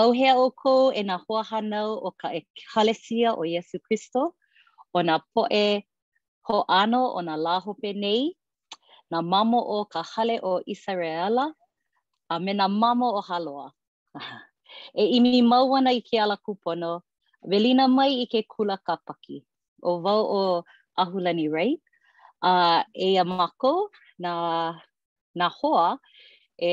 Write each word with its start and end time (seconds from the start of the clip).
Au 0.00 0.08
hea 0.18 0.34
o 0.46 0.46
ko 0.60 0.72
e 1.00 1.00
nga 1.06 1.16
hoa 1.24 1.42
hanau 1.50 1.90
o 2.06 2.08
ka 2.20 2.28
ekalesia 2.38 3.28
o 3.40 3.42
Yesu 3.54 3.76
Christo, 3.86 4.22
o 4.96 4.98
nga 5.06 5.16
poe 5.32 5.64
ho 6.46 6.56
ano 6.82 7.00
o 7.16 7.18
na 7.28 7.34
lahope 7.44 7.90
nei, 8.02 8.22
na 9.10 9.18
mamo 9.32 9.58
o 9.76 9.78
ka 9.92 10.00
hale 10.12 10.36
o 10.50 10.52
Israela, 10.74 11.44
a 12.32 12.34
me 12.44 12.52
nga 12.58 12.66
mamo 12.80 13.08
o 13.18 13.20
haloa. 13.28 13.66
e 15.02 15.04
imi 15.16 15.30
mauana 15.52 15.90
i 15.98 16.02
ke 16.08 16.16
ala 16.24 16.36
kupono, 16.44 16.92
velina 17.50 17.84
mai 17.96 18.12
i 18.24 18.26
ke 18.32 18.40
kula 18.52 18.76
kapaki, 18.86 19.36
o 19.88 19.90
vau 20.04 20.22
o 20.40 20.40
ahulani 21.02 21.46
rei, 21.56 21.72
a 22.50 22.52
e 23.06 23.08
a 23.22 23.24
mako 23.38 23.74
na, 24.24 24.30
na 25.38 25.46
hoa, 25.58 25.88
e 26.62 26.70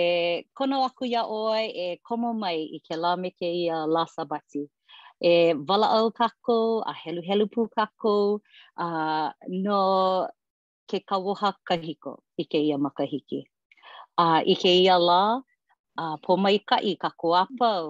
kono 0.57 0.75
aku 0.87 1.03
ya 1.13 1.21
oi 1.45 1.65
e 1.73 1.85
komo 2.05 2.29
mai 2.41 2.59
i 2.77 2.79
ke 2.85 2.93
la 3.03 3.11
me 3.21 3.29
ke 3.39 3.49
ia 3.63 3.77
la 3.93 4.03
sabati. 4.15 4.61
E 5.19 5.31
wala 5.67 5.87
au 5.97 6.07
kako, 6.19 6.57
a 6.85 6.93
helu 7.01 7.21
helu 7.27 7.45
pū 7.53 7.61
kako, 7.75 8.15
a 8.77 8.87
no 9.65 9.79
ke 10.89 10.97
kawoha 11.09 11.49
kahiko 11.67 12.11
i 12.37 12.43
ke 12.51 12.59
ia 12.67 12.77
makahiki. 12.85 13.39
A 14.25 14.45
i 14.45 14.53
ke 14.61 14.71
ia 14.83 14.95
la, 15.09 15.21
a 15.97 16.03
po 16.23 16.31
mai 16.43 16.57
ka 16.69 16.77
i 16.89 16.93
kako 17.03 17.27
apau 17.43 17.85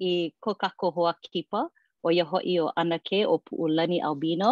i 0.00 0.32
ko 0.42 0.50
kako 0.62 0.86
hoa 0.96 1.12
kipa, 1.22 1.60
o 2.04 2.10
ia 2.16 2.24
hoi 2.30 2.54
o 2.64 2.72
anake 2.80 3.18
o 3.32 3.38
puulani 3.46 3.98
albino, 4.08 4.50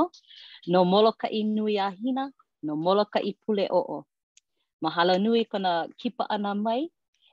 no 0.72 0.78
molo 0.92 1.12
ka 1.20 1.28
i 1.28 1.40
nui 1.56 1.74
ahina, 1.88 2.24
no 2.66 2.72
molo 2.84 3.04
ka 3.12 3.18
i 3.20 3.32
pule 3.42 3.66
o 3.70 3.80
o. 3.98 4.04
mahalo 4.84 5.14
nui 5.24 5.40
kona 5.52 5.70
kipa 6.00 6.24
ana 6.34 6.50
mai 6.64 6.82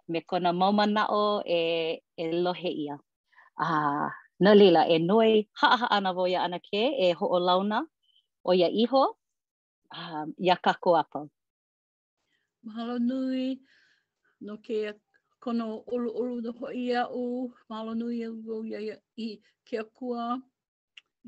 me 0.09 0.19
kona 0.29 0.49
maumanao 0.59 1.21
e, 1.57 1.99
e 2.15 2.23
lohe 2.43 2.71
ia. 2.83 2.95
Ah, 3.65 4.07
no 4.43 4.49
lila, 4.59 4.81
e 4.87 4.95
noi 5.09 5.31
haaha 5.59 5.87
ana 5.95 6.09
vo 6.17 6.23
ia 6.33 6.39
ana 6.47 6.59
ke 6.67 6.81
e 7.05 7.11
ho 7.19 7.25
o 7.35 7.39
launa 7.47 7.79
o 8.43 8.51
ia 8.59 8.69
iho 8.83 9.03
um, 9.97 10.27
ia 10.45 10.55
kako 10.65 10.91
apa. 11.01 11.19
Mahalo 12.65 12.95
nui 13.07 13.43
no 14.47 14.53
ke 14.65 14.77
kono 15.43 15.65
olu 15.93 16.09
olu 16.21 16.35
no 16.45 16.51
ho 16.59 16.65
ia 16.85 17.01
u, 17.11 17.51
mahalo 17.69 17.91
nui 17.99 18.15
e 18.25 18.29
vo 18.45 18.55
ia 18.71 18.79
i 19.19 19.27
ke 19.67 19.75
akua 19.83 20.23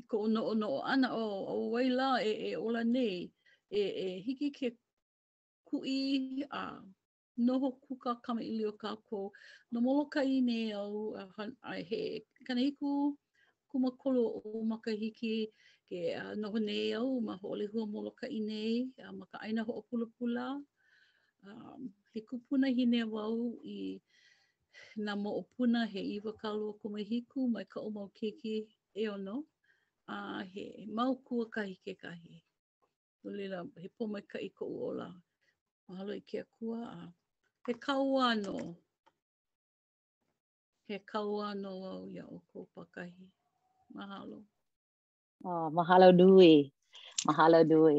ko 0.08 0.14
ono 0.26 0.40
ono 0.52 0.68
ana 0.92 1.08
o, 1.12 1.22
o 1.52 1.54
weila 1.74 2.08
e, 2.24 2.32
e 2.50 2.50
ola 2.66 2.82
nei 2.94 3.16
e, 3.78 3.82
e 4.04 4.08
hiki 4.26 4.48
ke 4.58 4.66
kuʻi 5.74 5.98
a 6.54 6.78
noho 7.46 7.68
kuka 7.84 8.10
kamaʻili 8.24 8.64
o 8.70 8.74
kākou 8.82 9.26
no 9.74 9.80
molokaʻi 9.86 10.36
nei 10.48 10.68
au 10.80 10.92
uh, 11.18 11.74
he 11.74 11.82
he 11.90 12.02
kanaiku 12.46 12.88
kumakolo 13.70 14.22
o 14.38 14.62
makahiki 14.70 15.32
ke 15.90 15.98
uh, 16.20 16.32
noho 16.40 16.58
nei 16.68 16.88
au 17.00 17.10
ma 17.26 17.34
hoʻole 17.42 17.64
hua 17.74 17.84
molokaʻi 17.94 18.38
nei 18.50 18.72
uh, 19.02 19.10
ma 19.18 19.24
ka 19.30 19.36
ʻaina 19.42 19.60
hoʻopulapula 19.68 20.44
um, 21.48 21.82
he 22.14 22.18
kupuna 22.28 22.66
hine 22.76 23.00
wau 23.14 23.38
i 23.76 23.98
na 24.94 25.12
nā 25.12 25.20
moʻopuna 25.26 25.80
he 25.92 26.00
iwa 26.20 26.32
kālua 26.42 26.72
kumahiku 26.80 27.38
mai 27.52 27.66
ka 27.72 27.78
ʻomau 27.84 28.08
keiki 28.22 28.54
e 28.94 29.10
ono 29.14 29.36
a 30.06 30.14
uh, 30.14 30.40
he 30.54 30.64
mau 30.96 31.12
kua 31.26 31.44
kahi 31.54 31.74
kekahi. 31.86 32.36
Nō 33.24 33.28
lila, 33.38 33.58
he 33.82 33.88
pō 33.98 34.04
i 34.44 34.48
ko 34.58 34.64
ola. 34.88 35.08
Mahalo 35.88 36.12
i 36.16 36.22
ke 36.28 36.36
akua 36.44 36.80
a. 36.98 37.02
He 37.68 37.72
kaua 37.84 38.26
no. 38.44 38.56
He 40.88 40.96
kaua 41.10 41.48
no 41.62 41.70
au 41.94 42.02
ia 42.12 42.24
o 42.34 42.38
kou 42.48 42.64
pakahi. 42.74 43.24
Mahalo. 43.96 44.38
Oh, 45.44 45.66
mahalo 45.76 46.08
dui. 46.20 46.72
Mahalo 47.28 47.60
dui. 47.72 47.98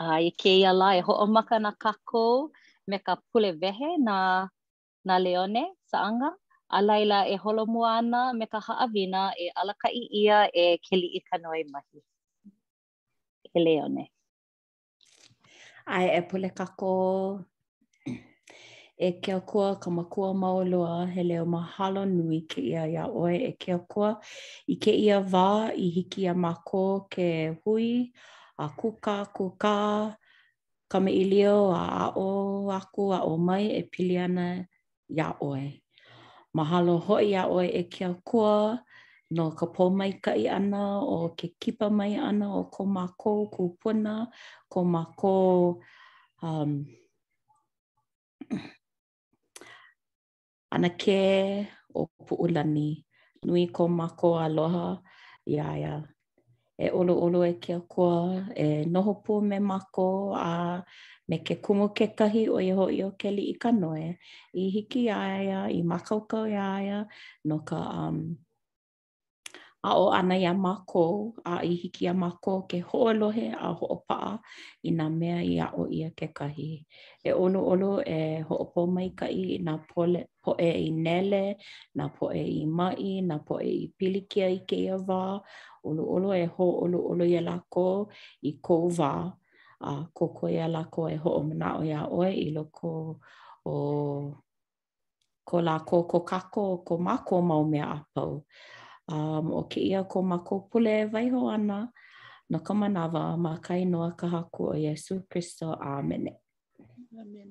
Uh, 0.00 0.16
I 0.28 0.32
ke 0.40 0.52
ia 0.62 0.72
lai, 0.80 0.96
e 1.00 1.04
ho 1.06 1.12
o 1.24 1.26
maka 1.36 1.56
na 1.64 1.72
kakou 1.84 2.34
me 2.88 2.96
ka 3.06 3.14
pule 3.28 3.50
vehe 3.60 3.90
na, 4.06 4.16
na 5.06 5.14
leone 5.24 5.64
sa 5.90 5.98
anga. 6.08 6.30
A 6.76 6.78
laila 6.88 7.18
e 7.34 7.36
holo 7.42 7.62
ana 7.98 8.22
me 8.38 8.46
ka 8.52 8.60
haawina 8.66 9.22
e 9.44 9.46
alakai 9.60 9.92
ia 10.22 10.38
e 10.62 10.64
keli 10.86 11.08
i 11.18 11.20
ka 11.28 11.36
mahi. 11.74 11.98
E 13.56 13.58
leone. 13.66 14.04
ai 15.90 16.06
e 16.16 16.22
pule 16.22 16.50
kako 16.50 16.94
e 19.06 19.10
kia 19.22 19.40
kua 19.40 19.76
ka 19.80 19.90
makua 19.90 20.34
maolua 20.34 21.06
he 21.06 21.22
leo 21.22 21.44
mahalo 21.46 22.04
nui 22.06 22.40
ke 22.50 22.60
ia 22.62 22.84
ia 22.94 23.04
oe 23.08 23.34
e 23.48 23.52
kia 23.60 23.78
kua 23.90 24.10
i 24.72 24.76
ke 24.82 24.92
ia 24.94 25.18
wā 25.20 25.72
i 25.74 25.88
hiki 25.90 26.28
a 26.30 26.34
mako 26.34 27.06
ke 27.12 27.26
hui 27.64 28.12
a 28.58 28.66
kuka 28.78 29.16
kuka 29.36 29.74
ka 30.90 30.98
me 31.04 31.10
i 31.22 31.26
leo 31.26 31.70
a 31.74 31.82
a 32.06 32.06
o 32.14 32.70
aku 32.78 33.02
a 33.18 33.20
o 33.30 33.34
mai 33.48 33.66
e 33.82 33.82
pili 33.92 34.18
ana 34.18 34.46
ia 35.16 35.28
oe 35.42 35.66
mahalo 36.56 36.98
hoi 37.06 37.30
ia 37.32 37.42
oe 37.56 37.66
e 37.66 37.82
kia 37.82 37.82
e 37.82 37.90
kia 37.90 38.14
kua 38.28 38.54
no 39.30 39.44
ka 39.58 39.66
pō 39.74 39.84
mai 39.96 40.12
kai 40.24 40.46
ana 40.50 40.82
o 41.00 41.18
ke 41.38 41.48
kipa 41.60 41.88
mai 41.98 42.14
ana 42.28 42.46
o 42.60 42.62
ko 42.74 42.82
mako 42.96 43.34
ko 43.54 43.62
puna 43.80 44.14
ko 44.72 44.78
mako 44.84 45.34
um 46.42 46.72
ana 50.74 50.88
ke 50.98 51.20
o 51.94 52.10
ulani. 52.42 53.04
nui 53.46 53.66
ko 53.70 53.88
mako 53.88 54.36
aloha 54.38 54.86
ia 55.46 55.66
ia 55.80 55.92
e 56.78 56.88
olu 56.92 57.14
olo 57.24 57.40
e 57.44 57.54
ke 57.62 57.72
akoa 57.80 58.50
e 58.56 58.84
noho 58.84 59.14
pū 59.24 59.40
me 59.42 59.58
mako 59.58 60.34
a 60.36 60.84
me 61.28 61.38
ke 61.46 61.54
kumo 61.64 61.88
ke 61.94 62.06
kahi 62.18 62.48
o 62.52 62.58
iho 62.60 62.84
i 62.92 63.00
o 63.06 63.10
ke 63.20 63.30
li 63.36 63.44
i 63.52 63.54
ka 63.62 63.70
noe 63.72 64.18
i 64.54 64.64
hiki 64.74 65.08
aia 65.10 65.60
i 65.72 65.80
makaukau 65.82 66.44
aia 66.52 66.98
no 67.48 67.56
ka 67.68 67.78
um, 68.02 68.18
a 69.82 69.94
o 69.96 70.10
ana 70.12 70.36
ia 70.38 70.52
mākou 70.54 71.32
a 71.44 71.60
i 71.64 71.72
hiki 71.80 72.04
ia 72.04 72.12
mākou 72.14 72.66
ke 72.68 72.80
hoalohe 72.84 73.48
a 73.56 73.70
hoopaa 73.72 74.36
i 74.84 74.90
nā 74.92 75.06
mea 75.12 75.38
i 75.44 75.56
a 75.64 75.70
o 75.72 75.86
ia 75.88 76.10
ke 76.16 76.28
kahi. 76.36 76.84
E 77.24 77.32
onu 77.32 77.62
olu 77.64 77.92
e 78.04 78.42
hoopo 78.48 78.84
mai 78.86 79.10
kai 79.16 79.30
i 79.56 79.58
nā 79.64 79.78
pole, 79.88 80.26
poe 80.44 80.68
i 80.70 80.90
nele, 80.92 81.56
nā 81.98 82.10
poe 82.18 82.42
i 82.44 82.66
mai, 82.66 83.20
nā 83.30 83.38
poe 83.46 83.64
i 83.64 83.88
pilikia 83.98 84.50
i 84.52 84.60
ke 84.68 84.76
ia 84.84 84.96
wā. 85.00 85.38
Olu 85.88 86.04
olu 86.16 86.34
e 86.36 86.44
ho 86.44 86.66
olu 86.84 87.00
olu 87.12 87.24
ia 87.24 87.40
lako 87.40 87.88
i 88.42 88.52
kou 88.60 88.90
wā. 89.00 89.14
A 89.80 89.92
koko 90.12 90.48
ia 90.52 90.66
lako 90.68 91.06
e 91.12 91.16
ho 91.16 91.38
o 91.38 91.42
mana 91.42 91.78
o 91.80 91.84
ia 91.84 92.02
oe 92.12 92.32
i 92.36 92.50
loko 92.52 93.16
o 93.64 93.74
ko 95.44 95.60
la 95.64 95.78
ko 95.88 96.02
kako 96.04 96.82
ko 96.84 96.98
mako 96.98 97.40
mau 97.40 97.64
apau. 97.72 98.44
um, 99.12 99.50
o 99.52 99.62
ke 99.66 99.80
ia 99.82 100.02
ko 100.06 100.22
mako 100.22 100.66
pule 100.70 101.10
vaiho 101.12 101.50
ana 101.50 101.78
no 102.50 102.58
ka 102.66 102.72
manawa 102.74 103.36
ma 103.38 103.52
kai 103.64 103.84
noa 103.84 104.10
ka 104.18 104.26
haku 104.26 104.62
o 104.74 104.74
Yesu 104.74 105.22
Christo. 105.30 105.74
Amen. 105.74 106.30
Amen. 107.18 107.50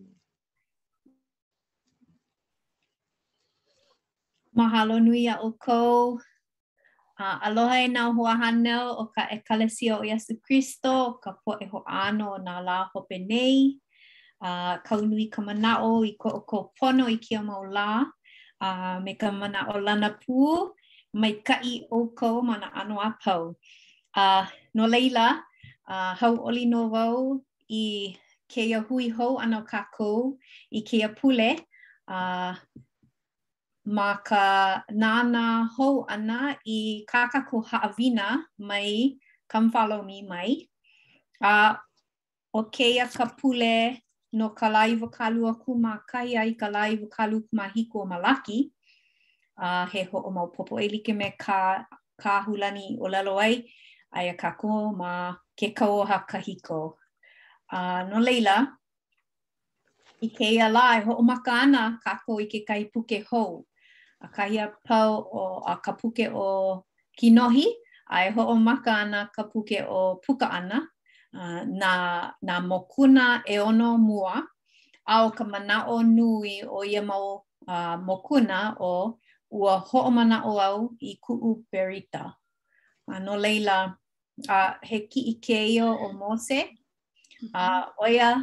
Mahalo 4.58 5.00
nui 5.04 5.28
a 5.28 5.40
uko. 5.44 6.20
Uh, 7.20 7.36
aloha 7.44 7.84
e 7.84 7.88
nga 7.92 8.08
huahana 8.16 8.96
o 8.96 9.12
ka 9.16 9.28
ekalesia 9.36 10.00
o 10.00 10.04
Yesu 10.04 10.40
Christo, 10.44 10.94
o 11.08 11.14
ka 11.24 11.36
po 11.44 11.56
e 11.60 11.68
hoano 11.68 12.36
o 12.36 12.38
nga 12.40 12.60
la 12.64 12.88
hope 12.96 13.20
nei. 13.20 13.80
Uh, 14.40 14.80
kaunui 14.88 15.28
ka 15.28 15.42
manao 15.44 16.00
i 16.08 16.16
ko 16.20 16.30
o 16.40 16.42
ko 16.48 16.72
pono 16.80 17.12
i 17.12 17.20
kia 17.20 17.44
maula. 17.44 18.08
Uh, 18.60 19.00
me 19.04 19.16
ka 19.16 19.32
manao 19.32 19.80
lana 19.80 20.12
puu. 20.16 20.76
mai 21.14 21.34
kai 21.46 21.88
oko 21.92 22.30
mana 22.42 22.68
ano 22.82 22.96
a 23.00 23.10
pau. 23.22 23.56
Uh, 24.16 24.46
no 24.74 24.86
leila, 24.86 25.28
uh, 25.88 26.14
hau 26.16 26.36
oli 26.48 26.66
no 26.66 26.82
wau 26.88 27.42
i 27.70 28.16
keia 28.52 28.80
hui 28.88 29.08
hou 29.10 29.38
ano 29.38 29.62
kako 29.62 30.38
i 30.72 30.80
keia 30.82 31.10
pule 31.18 31.52
uh, 32.08 32.54
ma 33.86 34.14
ka 34.28 34.84
nana 34.92 35.70
hou 35.78 36.06
ana 36.10 36.56
i 36.66 37.06
kakako 37.12 37.58
haawina 37.70 38.46
mai 38.58 39.16
kam 39.52 39.70
follow 39.72 40.02
me 40.04 40.22
mai. 40.22 40.68
Uh, 41.42 41.74
o 42.54 42.62
keia 42.64 43.06
ka 43.18 43.26
pule 43.38 44.02
no 44.34 44.50
ka 44.50 44.68
laiva 44.76 45.08
kalua 45.18 45.52
aku 45.58 45.72
ma 45.84 45.94
kai 46.12 46.36
ai 46.36 46.52
ka 46.60 46.68
laiva 46.76 47.08
kalu 47.18 47.38
ma 47.58 47.66
hiko 47.74 48.06
malaki. 48.06 48.70
uh, 49.68 49.86
he 49.92 50.02
ho 50.12 50.18
o 50.28 50.32
maupopo 50.32 50.80
e 50.82 50.90
like 50.90 51.14
me 51.20 51.34
ka, 51.40 51.86
ka 52.22 52.42
hulani 52.48 52.98
o 53.02 53.06
lalo 53.12 53.34
ai, 53.40 53.56
ai 54.16 54.26
a 54.30 54.34
kako 54.42 54.70
ma 55.00 55.34
ke 55.58 55.68
kau 55.80 56.06
ha 56.10 56.18
kahiko. 56.32 56.94
Uh, 57.74 58.02
no 58.10 58.18
leila, 58.28 58.58
i 60.22 60.28
ke 60.38 60.46
ia 60.56 60.68
la 60.76 60.86
e 61.00 61.04
ho 61.06 61.12
o 61.16 61.22
maka 61.22 61.52
ana 61.66 62.00
kako 62.06 62.40
i 62.42 62.46
ke 62.52 62.60
kai 62.68 62.84
puke 62.94 63.20
hou. 63.32 63.66
A 64.24 64.28
kahi 64.36 64.58
a 64.64 64.68
pau 64.88 65.12
o 65.40 65.64
a 65.68 65.74
ka 65.84 65.92
puke 66.00 66.26
o 66.34 66.50
kinohi, 67.18 67.66
ai 68.16 68.28
e 68.30 68.32
ho 68.36 68.42
o 68.54 68.56
maka 68.68 68.92
ana 69.04 69.22
ka 69.36 69.44
puke 69.44 69.80
o 69.88 70.02
puka 70.26 70.48
ana. 70.52 70.80
Uh, 71.34 71.62
na, 71.82 71.92
na 72.42 72.56
mokuna 72.60 73.44
e 73.46 73.56
ono 73.62 73.90
mua, 74.08 74.36
a 75.14 75.26
o 75.26 75.30
ka 75.38 75.44
mana 75.52 75.76
o 75.94 76.02
nui 76.18 76.54
o 76.66 76.78
ia 76.84 77.02
mau 77.12 77.46
uh, 77.68 77.98
mokuna 78.08 78.60
o 78.82 78.94
kinohi. 79.06 79.20
ua 79.50 79.80
ho'o 79.80 80.10
mana 80.12 80.42
o 80.46 80.58
au 80.60 80.92
i 81.02 81.16
ku'u 81.22 81.64
berita. 81.72 82.34
Uh, 83.10 83.20
no 83.20 83.36
leila, 83.38 83.96
uh, 84.50 84.74
he 84.84 85.00
ki 85.08 85.26
i 85.34 85.36
keio 85.42 85.90
o 85.98 86.12
mose, 86.14 86.60
uh, 87.56 87.86
oia, 88.04 88.36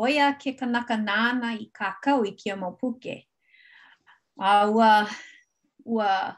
oia 0.00 0.32
ke 0.40 0.56
kanaka 0.56 0.96
nana 0.96 1.52
i 1.60 1.68
kākau 1.70 2.24
i 2.26 2.30
kia 2.32 2.56
mō 2.56 2.74
puke. 2.80 3.20
A 4.40 4.64
uh, 4.64 4.72
ua, 4.72 5.06
ua 5.84 6.36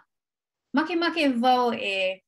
make 0.74 0.96
make 0.96 1.28
vau 1.38 1.72
e 1.72 2.22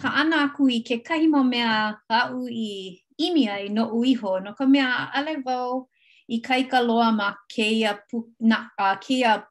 ka 0.00 0.08
ana 0.24 0.44
aku 0.48 0.68
i 0.68 0.80
ke 0.82 1.00
kahi 1.04 1.28
mō 1.28 1.44
mea 1.48 1.94
au 2.08 2.46
i 2.48 2.98
imi 3.20 3.44
i 3.48 3.68
no 3.68 3.90
uiho, 3.92 4.40
no 4.42 4.54
ka 4.54 4.64
mea 4.66 5.10
ale 5.14 5.36
vau 5.44 5.86
i 6.28 6.40
kaika 6.40 6.80
loa 6.80 7.12
ma 7.12 7.34
keia, 7.52 7.94
pu, 8.08 8.32
na, 8.40 8.70
uh, 8.78 8.96
keia 8.96 9.42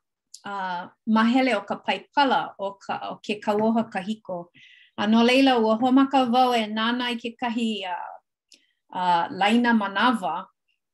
uh, 0.45 0.87
mahele 1.07 1.55
o 1.55 1.61
ka 1.65 1.75
paipala 1.75 2.53
o, 2.59 2.71
ka, 2.77 2.95
o 3.11 3.15
ke 3.21 3.39
kauoha 3.41 3.89
kahiko 3.91 4.47
A 4.99 5.07
no 5.07 5.23
leila 5.23 5.55
ua 5.59 5.77
homaka 5.79 6.27
vau 6.29 6.51
e 6.53 6.67
nana 6.67 7.07
i 7.15 7.15
ke 7.15 7.31
kahi 7.39 7.87
uh, 7.87 8.11
uh, 8.91 9.27
laina 9.31 9.71
a 9.71 10.47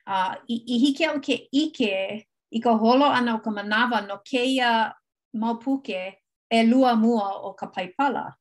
uh, 0.07 0.35
i, 0.47 0.61
i 0.73 0.77
hike 0.77 1.05
au 1.09 1.19
ke 1.19 1.49
ike 1.51 2.21
i 2.53 2.59
ka 2.61 2.73
holo 2.77 3.05
ana 3.09 3.33
o 3.35 3.39
ka 3.41 3.49
manava 3.49 4.01
no 4.05 4.17
keia 4.23 4.93
maupuke 5.33 6.21
e 6.51 6.61
lua 6.63 6.95
mua 6.95 7.41
o 7.49 7.53
ka 7.55 7.65
paipala. 7.65 8.33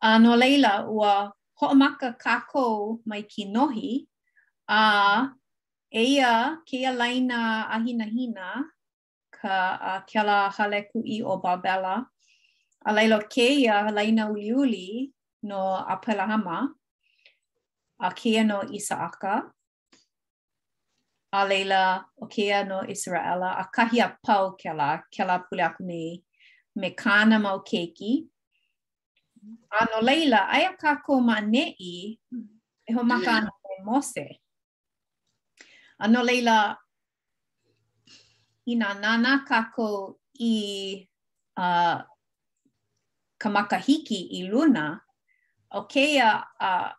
A 0.00 0.18
no 0.18 0.36
leila 0.36 0.86
ho 0.88 1.34
homaka 1.68 2.16
kakou 2.16 3.02
mai 3.04 3.20
ki 3.28 3.44
nohi, 3.44 4.08
a 4.68 4.80
uh, 5.04 5.28
eia 5.92 6.56
keia 6.64 6.96
laina 6.96 7.68
ahinahina, 7.68 8.08
hina, 8.08 8.64
ka 9.40 9.56
uh, 9.90 10.00
kela 10.10 10.38
hale 10.56 10.80
kui 10.92 11.16
o 11.24 11.40
Babela. 11.44 11.94
A 12.84 12.90
leilo 12.96 13.18
keia 13.32 13.74
laina 13.96 14.22
uliuli 14.32 14.88
no 15.48 15.60
Apelahama, 15.92 16.56
a 18.00 18.08
keia 18.18 18.42
no 18.50 18.58
Isaaka, 18.78 19.34
a 21.32 21.40
leila 21.50 21.80
o 22.22 22.26
keia 22.34 22.60
no 22.70 22.78
Israela, 22.94 23.50
a 23.62 23.68
kahi 23.74 23.98
a 24.06 24.16
pau 24.24 24.44
kela, 24.60 24.88
kela 25.14 25.36
pule 25.48 25.62
aku 25.68 25.82
nei, 25.90 26.22
me 26.78 26.88
kāna 27.02 27.36
mau 27.44 27.58
keiki. 27.70 28.12
A 29.72 29.88
no 29.90 29.98
leila, 30.08 30.40
aia 30.54 30.70
kako 30.82 31.14
ma 31.28 31.36
nei, 31.54 31.70
e 31.92 32.92
ho 32.94 33.02
maka 33.10 33.30
ana 33.38 33.50
yeah. 33.50 33.84
mose. 33.88 34.26
A 36.02 36.08
no 36.08 36.20
leila, 36.22 36.76
ina 38.70 38.94
nana 38.94 39.38
kako 39.48 40.16
i 40.38 40.52
uh, 41.56 42.00
kamakahiki 43.38 44.18
i 44.38 44.42
luna, 44.46 45.00
o 45.70 45.82
keia 45.86 46.30
a 46.60 46.70
uh, 46.82 46.92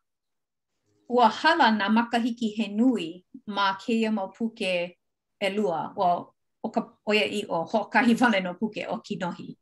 ua 1.16 1.30
hala 1.30 1.72
na 1.72 1.90
makahiki 1.90 2.50
he 2.58 2.68
nui 2.68 3.26
ma 3.48 3.74
keia 3.76 4.12
mau 4.12 4.28
puke 4.32 4.98
e 5.42 5.50
lua, 5.56 5.94
o, 5.96 6.34
o 6.64 6.70
ka 6.70 6.82
oia 7.08 7.26
i 7.26 7.42
o 7.50 7.64
ho 7.64 7.80
kahi 7.94 8.14
vale 8.16 8.40
no 8.44 8.54
puke 8.54 8.86
o 8.88 8.98
kinohi. 9.02 9.56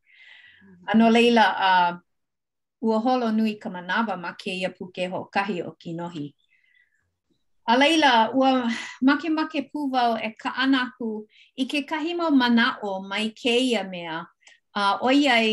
Ano 0.87 1.09
leila, 1.09 1.45
uh, 1.69 1.91
ua 2.81 2.99
holo 2.99 3.31
nui 3.31 3.55
ka 3.59 3.69
manawa 3.69 4.17
ma 4.17 4.33
keia 4.33 4.69
puke 4.77 5.09
ho 5.11 5.27
kahi 5.33 5.61
o 5.61 5.71
kinohi. 5.77 6.25
nohi. 6.29 6.33
A 7.69 7.77
leila, 7.77 8.31
ua 8.33 8.49
makemake 9.05 9.61
puvau 9.71 10.17
e 10.17 10.29
ka 10.41 10.49
anaku 10.63 11.09
i 11.55 11.63
ke 11.69 11.79
kahima 11.89 12.25
o 12.81 12.91
mai 13.09 13.29
keia 13.41 13.83
mea. 13.87 14.25
A 14.73 14.97
uh, 14.97 14.99
oiai, 15.07 15.49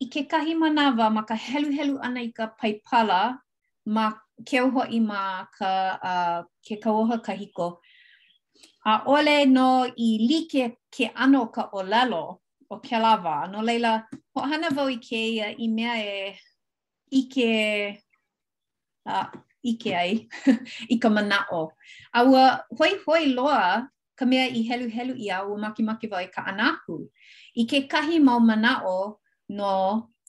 i 0.00 0.04
ke 0.12 0.20
kahima 0.30 0.68
nawa 0.76 1.06
ma 1.14 1.22
ka 1.30 1.34
helu 1.34 1.70
helu 1.78 1.98
ana 2.06 2.20
i 2.20 2.30
ka 2.36 2.44
paipala 2.60 3.38
ma 3.94 4.04
keo 4.48 4.70
hoi 4.70 5.00
ma 5.10 5.20
ka, 5.58 5.70
uh, 6.12 6.38
ke 6.66 6.74
kawoha 6.82 7.16
kahiko. 7.26 7.68
A 8.86 8.92
ole 9.06 9.36
no 9.46 9.68
i 9.98 10.18
like 10.30 10.78
ke 10.94 11.04
ano 11.16 11.46
ka 11.46 11.62
o 11.72 11.82
lalo 11.82 12.40
o 12.70 12.76
ke 12.78 12.92
lava. 12.96 13.48
No 13.50 13.60
leila, 13.60 14.06
ho 14.36 14.40
hana 14.40 14.70
vau 14.70 14.86
i 14.86 14.98
keia 15.08 15.50
i 15.58 15.66
mea 15.66 15.96
e 15.98 16.38
i 17.10 17.22
ke... 17.34 17.50
Uh, 19.04 19.26
i 19.62 19.72
ke 19.76 19.92
ai 19.96 20.28
i 20.94 20.96
ka 21.00 21.08
manao. 21.12 21.60
A 22.12 22.20
ua 22.30 22.44
hoi 22.78 22.90
hoi 23.04 23.24
loa 23.36 23.86
ka 24.18 24.24
mea 24.28 24.46
i 24.58 24.62
helu 24.68 24.88
helu 24.96 25.14
i 25.16 25.26
a 25.36 25.42
ua 25.48 25.56
maki 25.64 25.82
maki 25.88 26.06
wai 26.12 26.24
e 26.28 26.32
ka 26.34 26.42
anaku. 26.52 26.94
I 27.60 27.64
ke 27.70 27.78
kahi 27.92 28.16
mau 28.28 28.40
mana 28.40 28.72
o 28.96 29.20
no 29.48 29.74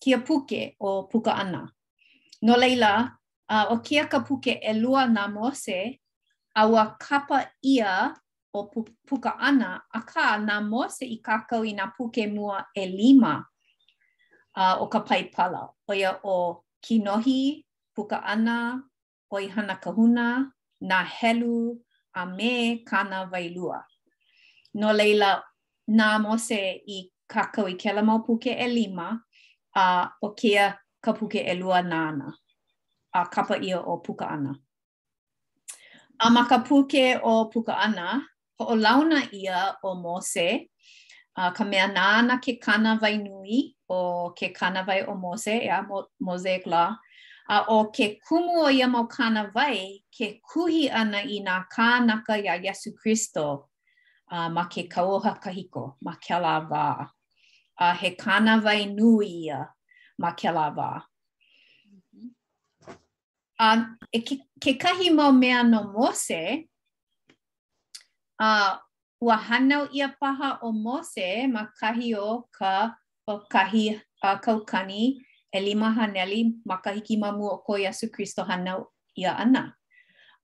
kia 0.01 0.18
puke 0.28 0.75
o 0.80 1.04
puka 1.12 1.31
ana. 1.44 1.62
No 2.42 2.56
leila, 2.57 2.94
uh, 3.54 3.66
o 3.74 3.78
kia 3.86 4.06
ka 4.12 4.19
puke 4.28 4.57
e 4.69 4.74
lua 4.74 5.06
na 5.07 5.28
mose, 5.28 5.81
a 6.57 6.62
ua 6.69 6.83
kapa 7.00 7.45
ia 7.62 8.13
o 8.54 8.62
puka 9.07 9.38
ana, 9.39 9.80
a 9.94 10.00
ka 10.01 10.38
na 10.38 10.57
mose 10.62 11.06
i 11.06 11.22
kakau 11.28 11.62
i 11.69 11.74
na 11.78 11.86
puke 11.95 12.25
mua 12.33 12.66
e 12.75 12.86
lima 12.89 13.33
uh, 14.57 14.75
o 14.81 14.88
ka 14.89 15.00
paipala. 15.06 15.69
Oia 15.89 16.18
o 16.24 16.66
kinohi, 16.81 17.62
puka 17.95 18.18
ana, 18.25 18.57
hoi 19.31 19.48
hana 19.48 19.75
kahuna, 19.75 20.51
na 20.81 21.04
helu, 21.04 21.78
a 22.16 22.25
me 22.25 22.83
kana 22.89 23.25
vailua. 23.31 23.81
No 24.74 24.92
leila, 24.94 25.42
nā 25.89 26.19
mose 26.22 26.60
i 26.88 27.00
kakau 27.33 27.69
i 27.72 27.75
kela 27.80 28.04
mau 28.04 28.19
puke 28.28 28.51
e 28.51 28.68
lima, 28.68 29.22
a 29.75 30.10
o 30.24 30.30
kia 30.30 30.75
ka 31.04 31.12
puke 31.13 31.39
e 31.51 31.54
lua 31.56 31.80
nāna, 31.81 32.33
a 33.13 33.25
kapa 33.25 33.56
ia 33.63 33.80
o 33.80 33.98
puka 33.98 34.28
ana. 34.31 34.54
A 36.19 36.30
maka 36.30 36.60
puke 36.60 37.19
o 37.24 37.45
puka 37.45 37.75
ana, 37.80 38.22
ho 38.60 38.66
o 38.66 38.75
launa 38.75 39.22
ia 39.33 39.75
o 39.83 39.95
mose, 39.95 40.50
a 41.38 41.51
ka 41.56 41.63
mea 41.63 41.88
nāna 41.88 42.42
ke 42.44 42.59
kana 42.66 42.97
vainui 43.02 43.61
o 43.90 44.31
ke 44.38 44.54
kana 44.54 44.83
vai 44.83 45.02
o 45.02 45.16
mose, 45.16 45.47
ea, 45.64 45.80
mosaic 46.19 46.66
law, 46.68 46.95
a 47.52 47.60
o 47.68 47.80
ke 47.96 48.08
kumu 48.26 48.56
o 48.68 48.70
ia 48.72 48.88
mau 48.88 49.04
kāna 49.16 49.44
vai, 49.54 50.00
ke 50.18 50.40
kuhi 50.40 50.88
ana 51.04 51.20
i 51.20 51.42
nā 51.46 51.64
kānaka 51.76 52.38
ia 52.42 52.56
Yesu 52.70 52.94
Christo 52.96 53.68
a, 54.31 54.44
uh, 54.46 54.50
ma 54.50 54.64
ke 54.72 54.86
kaoha 54.88 55.36
kahiko, 55.44 55.96
ma 56.02 56.14
ke 56.14 56.40
la 56.46 56.62
vā. 56.68 57.06
A 57.78 57.94
he 57.96 58.12
kāna 58.12 58.62
vai 58.64 58.86
nui 58.86 59.28
ia 59.48 59.66
ma 60.18 60.31
ke 60.31 60.54
la 60.58 60.70
vā. 60.72 61.02
A 63.60 63.72
e 64.14 64.22
ke, 64.22 64.38
ke 64.64 64.74
kahi 64.86 65.10
mau 65.14 65.31
mea 65.34 65.62
no 65.64 65.84
Mose, 65.92 66.64
a 68.40 68.54
uh, 68.62 68.78
ua 69.22 69.36
hanau 69.50 69.90
ia 69.94 70.08
paha 70.24 70.58
o 70.62 70.72
Mose 70.72 71.52
ma 71.52 71.66
kahi 71.84 72.16
o 72.16 72.46
ka 72.60 72.96
o 73.28 73.38
kahi 73.52 74.00
a 74.24 74.38
kaukani 74.40 75.12
e 75.52 75.60
lima 75.60 75.92
haneli 75.92 76.54
makahiki 76.66 77.18
mamu 77.18 77.46
o 77.52 77.58
koi 77.58 77.88
asu 77.88 78.08
Kristo 78.10 78.44
hana 78.44 78.84
ia 79.16 79.38
ana. 79.38 79.74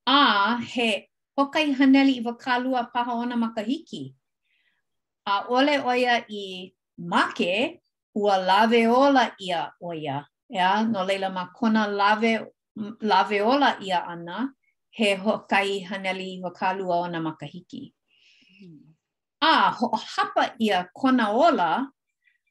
A 0.05 0.57
he 0.61 1.09
hokai 1.37 1.71
haneli 1.71 2.17
i 2.17 2.21
wakalua 2.23 2.83
paha 2.93 3.13
ona 3.13 3.35
makahiki. 3.37 4.13
A 5.25 5.45
ole 5.49 5.79
oia 5.81 6.23
i 6.29 6.73
make 6.97 7.81
ua 8.15 8.37
lave 8.37 8.87
ola 8.87 9.31
ia 9.39 9.71
oia. 9.83 10.25
Ea, 10.51 10.83
no 10.83 11.03
leila 11.05 11.29
ma 11.29 11.47
kona 11.55 11.87
lave, 11.87 12.45
lave 13.01 13.41
ola 13.41 13.77
ia 13.81 14.05
ana 14.05 14.49
he 14.91 15.15
hokai 15.15 15.83
haneli 15.87 16.33
i 16.35 16.41
wakalua 16.41 16.95
ona 16.99 17.19
makahiki. 17.21 17.91
A 19.41 19.71
ho 19.71 19.87
hapa 19.95 20.55
ia 20.59 20.87
kona 20.93 21.29
ola 21.31 21.87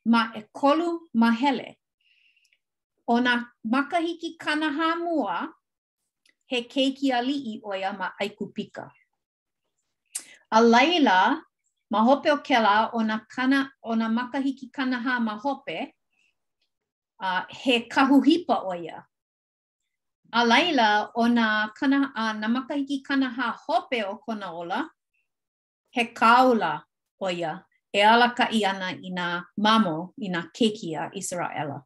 ma 0.07 0.31
e 0.37 0.43
kolu 0.53 0.99
ma 1.15 1.31
hele. 1.33 1.77
ona 3.09 3.35
nā 3.37 3.43
makahiki 3.73 4.37
kanahamua 4.39 5.49
he 6.47 6.61
keiki 6.67 7.13
a 7.15 7.21
i 7.23 7.61
o 7.63 7.75
ia 7.75 7.93
ma 7.93 8.11
aiku 8.21 8.53
pika. 8.55 8.91
A 10.51 10.61
leila, 10.63 11.41
ma 11.91 12.03
hope 12.03 12.27
o 12.31 12.37
kela 12.39 12.91
o 12.93 12.99
kana, 13.35 13.71
ona 13.85 14.09
nā 14.09 14.13
makahiki 14.19 14.71
kanaha 14.73 15.21
ma 15.23 15.39
hope, 15.39 15.93
uh, 17.21 17.43
he 17.49 17.83
kahuhipa 17.89 18.65
o 18.65 18.75
ia. 18.75 19.05
A 20.33 20.45
leila, 20.47 21.11
o 21.17 21.25
nā, 21.29 21.73
kana, 21.75 22.11
uh, 22.15 22.33
nā 22.33 22.49
makahiki 22.51 23.03
kanaha 23.05 23.55
hope 23.67 24.03
o 24.07 24.17
kona 24.27 24.53
ola, 24.53 24.91
he 25.91 26.05
kaula 26.13 26.83
o 27.21 27.29
ia, 27.29 27.65
e 27.95 28.01
alaka 28.03 28.37
ka 28.37 28.49
i 28.53 28.65
ana 28.65 28.89
i 28.91 29.11
nā 29.13 29.45
mamo, 29.59 30.13
i 30.21 30.29
nā 30.29 30.51
kekia 30.53 31.11
Israela. 31.15 31.55
Israela. 31.55 31.83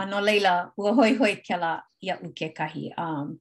A 0.00 0.06
no 0.06 0.18
leila, 0.24 0.70
ua 0.76 0.92
hoi 0.94 1.14
hoi 1.16 1.36
ke 1.46 1.56
la 1.56 1.82
ia 2.00 2.14
u 2.22 2.32
kahi. 2.56 2.92
Um, 2.96 3.38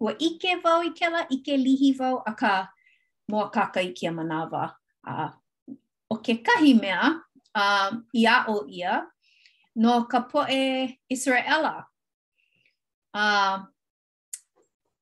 ua 0.00 0.12
ike 0.18 0.62
vau 0.62 0.82
i 0.82 0.90
ke 0.94 1.08
la, 1.10 1.26
ike 1.30 1.56
lihi 1.56 1.92
vau, 1.98 2.22
a 2.26 2.32
ka 2.34 2.68
mua 3.28 3.50
kaka 3.50 3.80
i 3.80 3.92
kia 3.92 4.10
manawa. 4.12 4.74
Uh, 5.08 5.30
o 6.08 6.16
ke 6.22 6.34
kahi 6.46 6.74
mea, 6.82 7.02
um, 7.54 8.06
ia 8.14 8.44
o 8.48 8.66
ia, 8.68 9.06
no 9.74 10.04
ka 10.04 10.20
poe 10.20 10.86
Israela. 11.10 11.84
Uh, 13.14 13.64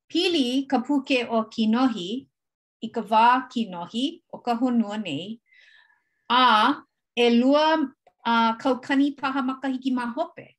pili 0.08 0.66
ka 0.68 0.78
puke 0.78 1.26
o 1.28 1.44
kinohi, 1.44 2.26
i 2.80 2.88
ka 2.88 3.00
wā 3.02 3.44
kinohi, 3.52 4.22
o 4.32 4.38
ka 4.38 4.54
honua 4.56 4.96
nei, 4.96 5.36
a 6.30 6.42
e 7.14 7.28
lua 7.30 7.82
uh, 8.24 8.52
kaukani 8.56 9.12
paha 9.12 9.42
makahiki 9.42 9.92
mahope. 9.92 10.55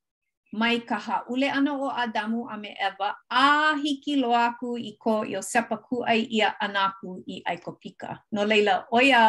mai 0.51 0.79
ka 0.87 0.95
haʻule 0.97 1.51
ana 1.51 1.71
o 1.75 1.87
Adamu 2.03 2.47
a 2.49 2.55
me 2.61 2.69
Eva 2.87 3.09
a 3.29 3.75
hiki 3.83 4.15
loa 4.21 4.41
aku 4.55 4.77
i 4.79 4.91
ko 5.03 5.13
i 5.31 5.35
o 5.35 5.41
sepa 5.43 5.75
kuʻai 5.85 6.19
ia 6.37 6.47
anaku 6.65 7.23
i 7.33 7.41
aikopika. 7.49 8.09
No 8.31 8.41
leila, 8.45 8.85
oia 8.91 9.21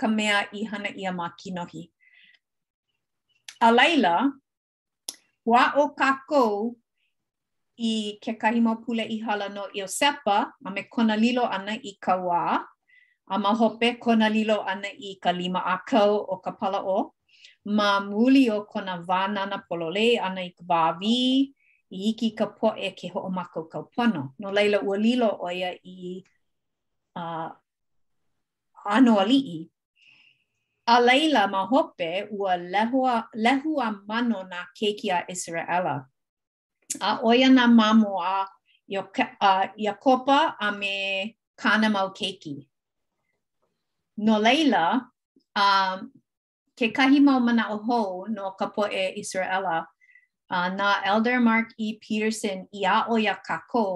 ka 0.00 0.08
mea 0.08 0.48
i 0.52 0.64
hana 0.70 0.88
ia 0.88 1.10
mā 1.18 1.26
kinohi. 1.38 1.82
A 3.60 3.72
leila, 3.72 4.32
wā 5.46 5.62
o 5.76 5.92
kākou 5.94 6.74
i 7.78 8.18
ke 8.24 8.32
kahimo 8.40 8.74
pule 8.84 9.04
i 9.04 9.18
hala 9.20 9.48
no 9.48 9.68
i 9.74 9.82
o 9.82 9.86
sepa 9.86 10.38
a 10.64 10.70
me 10.70 10.82
kona 10.88 11.16
lilo 11.16 11.44
ana 11.44 11.72
i 11.76 11.98
ka 12.00 12.16
wā 12.16 12.58
a 13.30 13.38
ma 13.38 13.54
hope 13.54 13.98
kona 14.00 14.28
lilo 14.28 14.62
ana 14.64 14.88
i 14.88 15.18
ka 15.22 15.30
lima 15.30 15.60
a 15.60 15.76
kau 15.86 16.16
o 16.32 16.40
ka 16.40 16.50
pala 16.56 16.80
o. 16.86 17.12
ma 17.64 17.90
muli 18.00 18.48
o 18.50 18.58
kona 18.72 18.94
wānana 19.08 19.58
polole 19.68 20.06
ana 20.26 20.40
i 20.44 20.52
kawāwi, 20.52 21.54
i 21.92 21.98
iki 22.10 22.30
ka 22.36 22.46
po 22.60 22.74
e 22.76 22.90
ke 22.96 23.10
ho 23.12 23.20
o 23.24 23.30
makau 23.30 23.68
kau 23.70 23.88
pono. 23.96 24.34
No 24.38 24.50
leila 24.52 24.80
ua 24.84 24.96
lilo 24.98 25.28
o 25.40 25.48
ia 25.50 25.72
i 25.84 26.22
uh, 27.16 27.50
ano 28.84 29.16
alii. 29.20 29.68
A 30.88 31.00
leila 31.00 31.46
ma 31.48 31.64
hope 31.66 32.28
ua 32.30 32.56
lehua, 32.56 33.28
lehua 33.36 33.88
mano 34.06 34.42
na 34.42 34.64
keiki 34.76 35.10
a 35.12 35.24
Israela. 35.28 36.06
A 37.00 37.20
oia 37.24 37.50
na 37.50 37.66
mamo 37.66 38.20
a 38.22 38.46
Iakopa 38.90 40.38
uh, 40.56 40.56
a 40.66 40.72
me 40.72 41.36
kāna 41.60 41.90
mau 41.92 42.08
keiki. 42.10 42.66
No 44.16 44.38
leila, 44.40 45.08
um, 45.54 46.10
ke 46.78 46.94
kahi 46.94 47.18
mau 47.18 47.42
mana 47.42 47.74
o 47.74 47.78
hou 47.82 48.30
no 48.30 48.54
ka 48.54 48.70
po 48.70 48.86
e 48.86 49.18
Israela, 49.20 49.82
uh, 50.54 50.68
na 50.78 51.02
Elder 51.10 51.40
Mark 51.42 51.74
E. 51.74 51.88
Peterson 52.02 52.58
i 52.80 52.86
a 52.94 53.10
o 53.12 53.18
ia 53.18 53.34
kako, 53.48 53.86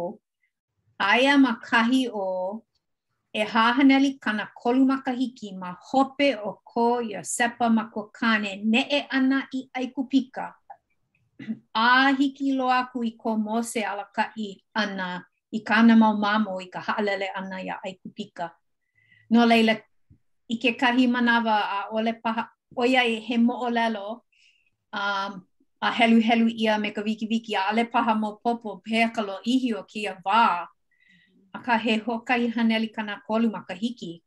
aia 0.99 1.35
ma 1.45 1.53
kahi 1.69 2.03
o 2.11 2.27
e 3.31 3.43
hahaneli 3.53 4.19
kana 4.19 4.51
kolu 4.61 4.83
ki 5.39 5.49
ma 5.55 5.75
hope 5.79 6.35
o 6.43 6.59
ko 6.71 6.99
ia 7.01 7.23
sepa 7.23 7.71
ma 7.71 7.87
ko 7.95 8.11
kane 8.19 8.59
ne 8.67 8.83
e 8.91 9.07
ana 9.19 9.47
i 9.59 9.71
aikupika. 9.79 10.51
a 11.75 12.11
hiki 12.19 12.53
loa 12.59 12.91
ku 12.93 12.99
i 13.07 13.15
ko 13.17 13.37
mose 13.37 13.79
ala 13.79 14.11
ka 14.13 14.33
i 14.37 14.59
ana 14.75 15.23
i 15.55 15.61
kana 15.63 15.95
mau 15.95 16.19
mamo 16.19 16.59
i 16.61 16.67
ka 16.67 16.81
haalele 16.83 17.31
ana 17.35 17.63
ia 17.63 17.79
aikupika. 17.87 18.51
No 19.31 19.47
leile 19.47 19.87
i 20.51 20.59
ke 20.59 20.75
kahi 20.77 21.07
manawa 21.07 21.57
a 21.79 21.81
ole 21.95 22.13
paha 22.19 22.51
oia 22.77 23.05
e 23.05 23.21
he 23.21 23.39
mo'olelo 23.39 24.25
um, 24.93 25.41
a 25.81 25.91
helu 25.93 26.21
helu 26.21 26.49
ia 26.49 26.79
me 26.79 26.91
ka 26.91 27.01
wiki 27.03 27.27
wiki 27.27 27.55
a 27.57 27.67
ale 27.71 27.85
paha 27.85 28.15
mo 28.15 28.39
popo 28.45 28.83
pēkalo 28.89 29.39
ihi 29.45 29.75
o 29.75 29.83
kia 29.83 30.17
wā 30.25 30.67
a 31.55 31.59
ka 31.65 31.79
he 31.79 31.97
hokai 31.99 32.49
haneli 32.49 32.89
ka 32.93 33.03
nā 33.03 33.19
kolu 33.27 33.51
ma 33.51 33.63
ka 33.69 33.75
hiki. 33.75 34.23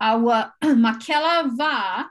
A 0.00 0.16
ua 0.18 0.52
ma 0.84 0.92
kela 0.98 1.42
wā 1.44 2.04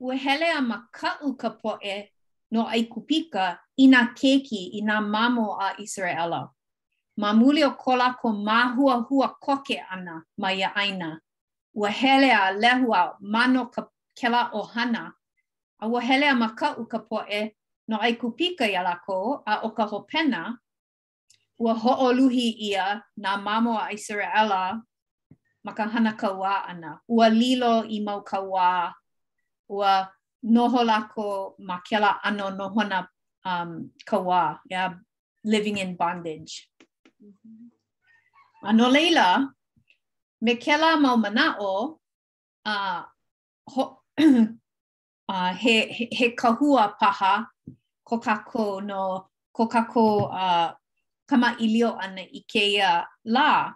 ua 0.00 0.16
hele 0.16 0.50
a 0.54 0.60
ma 0.60 0.84
kau 0.92 1.34
ka 1.36 1.48
poe 1.50 2.10
no 2.50 2.66
ai 2.66 2.82
kupika 2.84 3.56
i 3.80 3.88
nā 3.88 4.08
keki 4.14 4.74
i 4.78 4.82
nā 4.82 5.00
mamo 5.02 5.56
a 5.58 5.74
Israela. 5.82 6.48
Ma 7.16 7.32
muli 7.32 7.64
o 7.64 7.70
kola 7.78 8.14
ko 8.20 8.30
mā 8.32 8.60
hua 8.76 8.96
hua 9.10 9.34
koke 9.40 9.80
ana 9.90 10.22
mai 10.38 10.62
a 10.62 10.70
aina. 10.76 11.18
Ua 11.74 11.88
hele 11.90 12.30
lehua 12.60 13.16
mano 13.20 13.66
ka 13.70 13.88
kela 14.14 14.50
ohana 14.52 15.12
a 15.82 15.86
ua 15.86 16.00
hele 16.00 16.26
a 16.28 16.34
maka 16.34 16.68
u 16.80 16.82
ka 16.92 16.98
poe 17.10 17.40
no 17.88 17.96
ai 18.04 18.14
kupika 18.20 18.64
ia 18.70 18.82
lako 18.88 19.16
a 19.52 19.54
o 19.66 19.70
ka 19.76 19.84
hopena 19.90 20.42
ua 21.62 21.74
ho'oluhi 21.82 22.48
ia 22.70 22.86
na 23.16 23.30
mamo 23.46 23.72
a 23.82 23.92
Israela 23.98 24.64
ma 25.64 25.72
ka 25.72 25.88
hana 25.88 26.12
kaua 26.12 26.54
ana. 26.68 27.00
Ua 27.08 27.28
lilo 27.30 27.74
i 27.88 28.00
mau 28.06 28.20
kaua, 28.22 28.92
ua 29.68 29.92
noho 30.42 30.80
lako 30.84 31.54
ma 31.58 31.76
kela 31.88 32.20
ano 32.22 32.50
nohona 32.50 33.08
um, 33.44 33.90
kaua, 34.04 34.60
yeah, 34.70 34.92
living 35.44 35.78
in 35.78 35.96
bondage. 35.96 36.68
Mm 37.18 37.32
-hmm. 38.62 38.92
leila, 38.92 39.28
me 40.42 40.54
kela 40.56 40.96
mau 41.00 41.16
mana 41.16 41.56
o, 41.58 42.00
uh, 42.64 43.02
uh, 45.28 45.52
he, 45.54 45.86
he, 46.12 46.30
kahua 46.36 46.92
paha 47.00 47.46
ko 48.06 48.18
kako 48.18 48.80
no 48.84 49.26
ko 49.54 49.66
kako 49.66 50.30
uh, 50.32 50.70
kama 51.26 51.56
ilio 51.60 51.96
ana 52.00 52.20
i 52.22 52.44
keia 52.48 53.04
la 53.24 53.72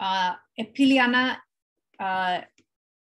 uh, 0.00 0.34
e 0.56 0.64
pili 0.74 0.98
ana 1.00 1.40
uh, 1.98 2.38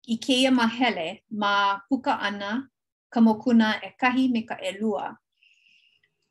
i 0.06 0.16
keia 0.18 0.50
mahele 0.50 1.22
ma 1.30 1.78
puka 1.88 2.18
ana 2.20 2.68
ka 3.12 3.20
mokuna 3.20 3.80
e 3.86 3.90
kahi 4.00 4.28
me 4.32 4.42
ka 4.42 4.56
e 4.62 4.72
lua 4.80 5.16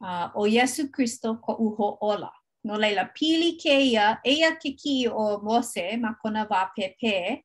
uh, 0.05 0.27
o 0.36 0.45
Yesu 0.48 0.91
Kristo 0.91 1.39
ko 1.41 1.53
uho 1.55 1.98
ola. 2.01 2.31
No 2.65 2.77
leila, 2.77 3.05
pili 3.15 3.57
keia 3.60 4.17
eia 4.24 4.55
ke 4.55 4.72
ki 4.77 5.07
o 5.07 5.39
Mose 5.39 5.98
ma 6.00 6.13
kona 6.15 6.45
wā 6.45 6.69
pepe, 6.75 7.43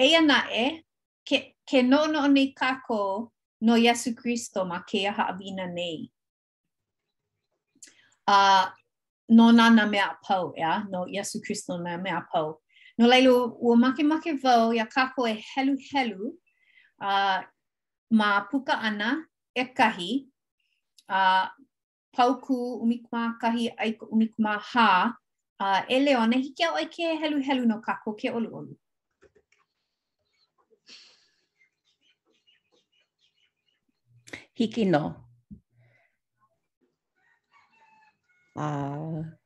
eia 0.00 0.20
na 0.20 0.48
e 0.48 0.82
ke, 1.28 1.56
ke 1.66 1.82
no 1.86 2.06
no 2.10 2.26
nei 2.26 2.52
kako 2.54 3.30
no 3.66 3.74
Yesu 3.78 4.10
Kristo 4.18 4.64
ma 4.66 4.82
ke 4.82 5.06
aha 5.10 5.30
abina 5.30 5.66
nei. 5.70 6.10
A 8.26 8.34
uh, 8.36 8.66
no 9.30 9.50
na 9.50 9.68
na 9.70 9.86
mea 9.86 10.10
pau, 10.22 10.52
ea? 10.52 10.58
Yeah? 10.60 10.78
No 10.90 11.06
Yesu 11.06 11.40
Kristo 11.46 11.76
na 11.78 11.96
me 11.96 12.10
apo 12.10 12.60
No 12.98 13.08
leilo, 13.08 13.56
ua 13.60 13.76
make 13.76 14.04
make 14.04 14.30
vau, 14.42 14.70
ia 14.72 14.84
kako 14.86 15.26
e 15.26 15.42
helu 15.54 15.76
helu, 15.92 16.32
a 17.00 17.08
uh, 17.10 17.40
ma 18.10 18.42
puka 18.50 18.74
ana 18.78 19.16
e 19.56 19.64
kahi, 19.64 20.28
a 21.08 21.18
uh, 21.18 21.48
pau 22.14 22.34
ku 22.38 22.84
kahi 23.40 23.74
aiko 23.80 24.06
umikma 24.12 24.60
ha, 24.60 25.16
a 25.58 25.64
uh, 25.64 25.82
e 25.88 25.98
leone 26.00 26.36
hiki 26.42 26.64
au 26.64 26.76
helu 26.76 27.40
helu 27.42 27.64
no 27.66 27.80
kako 27.80 28.12
ke 28.14 28.28
olu 28.30 28.50
olu. 28.52 28.74
hiki 34.54 34.84
no. 34.84 35.14
A 38.56 38.68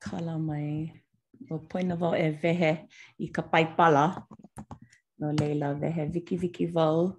kala 0.03 0.39
mai, 0.39 0.91
o 1.51 1.59
poina 1.59 1.95
vau 1.97 2.15
e 2.15 2.31
vehe 2.35 2.89
i 3.19 3.29
ka 3.33 3.43
paipala, 3.43 4.27
no 5.19 5.31
leila 5.33 5.75
vehe 5.79 6.07
viki 6.13 6.37
viki 6.39 6.67
vau. 6.73 7.13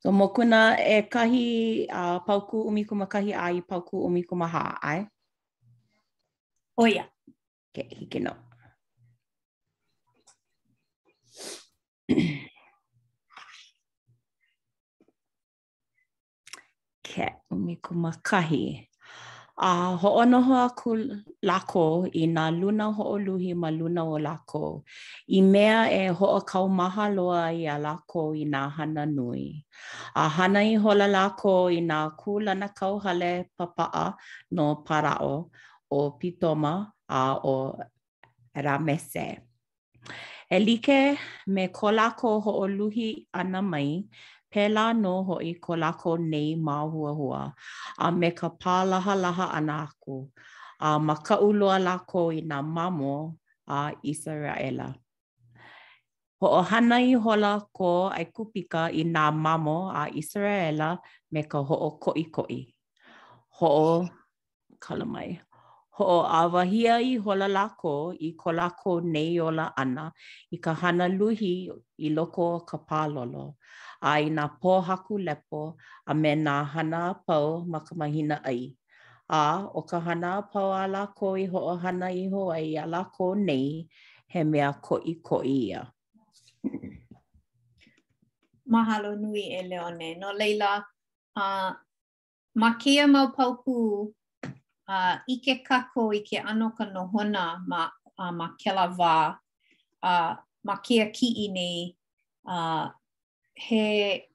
so 0.00 0.10
mo 0.12 0.28
kuna 0.32 0.76
e 0.80 1.02
kahi 1.02 1.86
a 1.92 2.00
uh, 2.00 2.18
pauku 2.24 2.62
umi 2.64 2.84
kuma 2.88 3.06
kahi 3.06 3.34
ai 3.36 3.60
pauku 3.60 4.00
umi 4.08 4.22
kuma 4.22 4.46
ha 4.48 4.78
ai. 4.82 5.06
O 6.78 6.86
ia. 6.86 7.04
Ke 7.74 7.82
hiki 7.92 8.20
no. 8.20 8.32
Okay. 12.10 12.49
me 17.66 17.76
ko 17.82 17.94
makahi. 17.94 18.86
A 19.60 19.92
uh, 19.92 19.92
ho'onoho 20.00 20.56
aku 20.64 20.90
lako 21.44 22.08
i 22.16 22.24
na 22.26 22.48
luna 22.48 22.88
ho'oluhi 22.96 23.52
ma 23.54 23.68
luna 23.70 24.04
o 24.08 24.16
lako. 24.16 24.84
I 25.28 25.40
mea 25.44 25.76
e 26.00 26.04
ho'o 26.18 26.40
kau 26.50 26.66
maha 26.78 27.04
loa 27.16 27.52
i 27.52 27.68
a 27.68 27.76
lako 27.86 28.22
i 28.40 28.44
na 28.52 28.60
hana 28.76 29.04
nui. 29.16 29.46
A 30.16 30.24
hana 30.36 30.60
i 30.60 30.74
hola 30.82 31.04
lako 31.16 31.52
i 31.76 31.80
nā 31.90 31.98
kūlana 32.20 32.68
kau 32.78 32.94
hale 33.04 33.30
papa'a 33.58 34.04
no 34.56 34.66
para'o 34.86 35.34
o 35.90 36.00
pitoma 36.18 36.72
a 37.08 37.22
o 37.44 37.56
ramese. 38.64 39.26
E 40.50 40.56
like 40.66 41.18
me 41.46 41.68
ko 41.68 41.92
lako 41.92 42.28
ho'oluhi 42.44 43.26
ana 43.40 43.60
mai, 43.60 44.00
pela 44.50 44.86
no 45.02 45.14
hoi 45.28 45.52
ko 45.64 45.74
lako 45.82 46.16
nei 46.32 46.54
mā 46.66 46.76
hua 46.92 47.12
hua, 47.14 47.42
a 47.98 48.08
me 48.12 48.30
ka 48.30 48.48
pālaha 48.50 49.14
laha 49.22 49.46
ana 49.58 49.76
aku, 49.86 50.16
a 50.80 50.98
ma 50.98 51.14
ka 51.26 51.36
uloa 51.48 51.76
lako 51.86 52.24
i 52.34 52.40
nā 52.42 52.58
mamo 52.76 53.14
a 53.66 53.92
Israela. 54.02 54.88
Ho 56.42 56.46
o 56.58 56.62
hana 56.62 56.96
i 57.04 57.12
hola 57.14 57.52
ko 57.72 57.92
ai 58.18 58.24
kupika 58.36 58.88
i 58.92 59.04
nā 59.04 59.28
mamo 59.44 59.76
a 59.94 60.08
Israela 60.22 60.96
me 61.30 61.42
ka 61.42 61.62
ho 61.70 61.74
o 61.88 61.90
koi 62.02 62.24
koi. 62.36 62.64
Ho 63.60 63.66
o 63.84 63.94
kalamai. 64.80 65.28
ho 66.00 66.04
o 66.18 66.20
awahi 66.38 66.82
i 67.10 67.12
hola 67.24 67.48
lako 67.58 67.94
i 68.28 68.28
ko 68.40 68.50
lako 68.60 68.92
nei 69.14 69.32
o 69.46 69.48
la 69.58 69.66
ana 69.82 70.04
i 70.54 70.56
ka 70.64 70.72
hana 70.80 71.06
luhi 71.18 71.52
i 72.06 72.08
loko 72.16 72.42
o 72.56 72.60
ka 72.68 72.78
pālolo 72.88 73.44
a 74.10 74.12
i 74.26 74.30
nā 74.36 74.44
pōhaku 74.62 75.14
lepo 75.26 75.62
a 76.10 76.14
me 76.20 76.30
nā 76.46 76.54
hana 76.72 77.00
pau 77.26 77.46
ma 77.72 77.78
ka 77.86 77.92
mahina 78.02 78.36
ai. 78.52 78.60
A 79.40 79.42
o 79.80 79.82
ka 79.90 79.98
hana 80.06 80.30
pau 80.52 80.70
a 80.82 80.84
lako 80.94 81.26
i 81.42 81.44
ho 81.52 81.58
o 81.72 81.74
hana 81.82 82.06
i 82.22 82.24
ho 82.32 82.40
ai 82.58 82.68
a 82.84 82.84
lako 82.94 83.26
nei 83.48 83.66
he 84.32 84.40
mea 84.52 84.70
ko 84.86 84.94
i 85.12 85.14
ko 85.26 85.36
i 85.56 85.58
ia. 85.66 85.80
Mahalo 88.72 89.10
nui 89.22 89.44
e 89.58 89.60
leone. 89.70 90.08
No 90.20 90.28
leila, 90.40 90.72
uh, 91.42 91.70
ma 92.60 92.68
kia 92.84 93.04
mau 93.16 93.26
pau 93.36 93.52
pū 93.66 93.76
uh, 94.96 95.14
ike 95.32 95.54
kako 95.66 96.10
ike 96.10 96.42
ke 96.42 96.42
ano 96.42 96.74
ka 96.74 96.84
nohona 96.90 97.62
ma, 97.66 97.86
uh, 98.18 98.32
ma 98.38 98.46
kela 98.60 98.86
wā, 98.98 99.38
uh, 100.02 100.32
ma 100.66 100.74
kia 100.84 101.06
ki 101.12 101.28
i 101.46 101.48
a 102.50 102.52
uh, 102.58 102.90
he, 103.54 104.26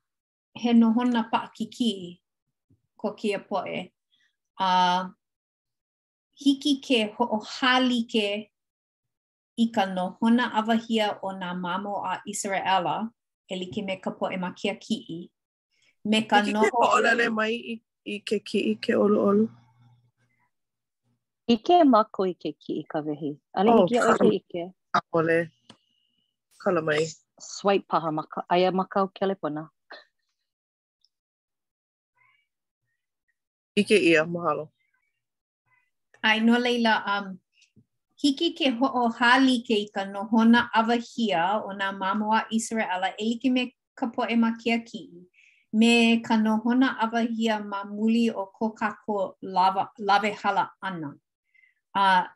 he 0.54 0.70
nohona 0.74 1.30
pa 1.32 1.50
kiki 1.56 2.22
ko 2.98 3.14
kia 3.14 3.40
poe. 3.40 3.92
Uh, 4.60 5.10
hiki 6.36 6.80
ke 6.80 7.12
hoʻohali 7.16 8.06
ke 8.08 8.48
i 9.58 9.68
ka 9.72 9.86
nohona 9.90 10.52
awahia 10.60 11.18
o 11.24 11.32
nā 11.34 11.52
mamo 11.56 12.02
a 12.04 12.22
Israela, 12.28 13.10
e 13.52 13.56
like 13.56 13.84
me 13.86 13.96
ka 13.98 14.12
poe 14.12 14.38
ma 14.38 14.52
kia 14.52 14.76
ki 14.76 14.96
i. 15.10 15.22
Me 16.06 16.22
ka 16.22 16.42
noho... 16.42 16.66
Iki 16.66 17.26
ke 17.26 17.30
mai 17.30 17.52
i, 17.56 17.76
i 18.06 18.20
ke 18.24 18.40
ki 18.46 18.60
i 18.72 18.76
ke 18.80 18.94
olu 18.96 19.20
olu? 19.20 19.50
Ike 21.54 21.76
mako 21.94 22.20
ike 22.32 22.50
ki 22.62 22.72
i 22.82 22.84
ka 22.90 22.98
wehi. 23.06 23.32
Ano 23.58 23.72
oh, 23.74 23.86
hiki 23.86 24.00
o 24.00 24.06
ike 24.14 24.30
ike? 24.42 24.62
Apole. 24.98 25.38
Kala 26.62 26.82
mai. 26.82 27.06
Swipe 27.40 27.88
paha 27.88 28.10
maka. 28.12 28.46
Aia 28.54 28.72
maka 28.72 29.02
o 29.02 29.08
kelepona. 29.16 29.70
Ike 33.80 33.94
ia, 34.10 34.26
mahalo. 34.26 34.72
Ai, 36.24 36.40
no 36.42 36.58
leila, 36.58 36.94
um, 37.14 37.38
hiki 38.22 38.56
ke 38.58 38.72
ho'o 38.80 39.04
hali 39.20 39.60
ke 39.68 39.76
i 39.86 39.86
ka 39.94 40.04
nohona 40.10 40.66
awahia 40.74 41.44
o 41.62 41.70
nga 41.78 41.92
mamoa 41.94 42.48
Israela, 42.50 43.12
e 43.22 43.36
ike 43.36 43.52
me 43.54 43.64
ka 43.98 44.08
po 44.10 44.26
e 44.26 44.34
makia 44.36 44.80
ki 44.82 45.02
me 45.80 45.92
ka 46.26 46.36
nohona 46.42 46.96
awahia 47.06 47.60
ma 47.72 47.80
muli 47.84 48.32
o 48.34 48.44
ko 48.56 48.72
kako 48.80 49.38
lava, 49.44 49.84
hala 50.42 50.72
ana. 50.82 51.14
a 51.96 52.28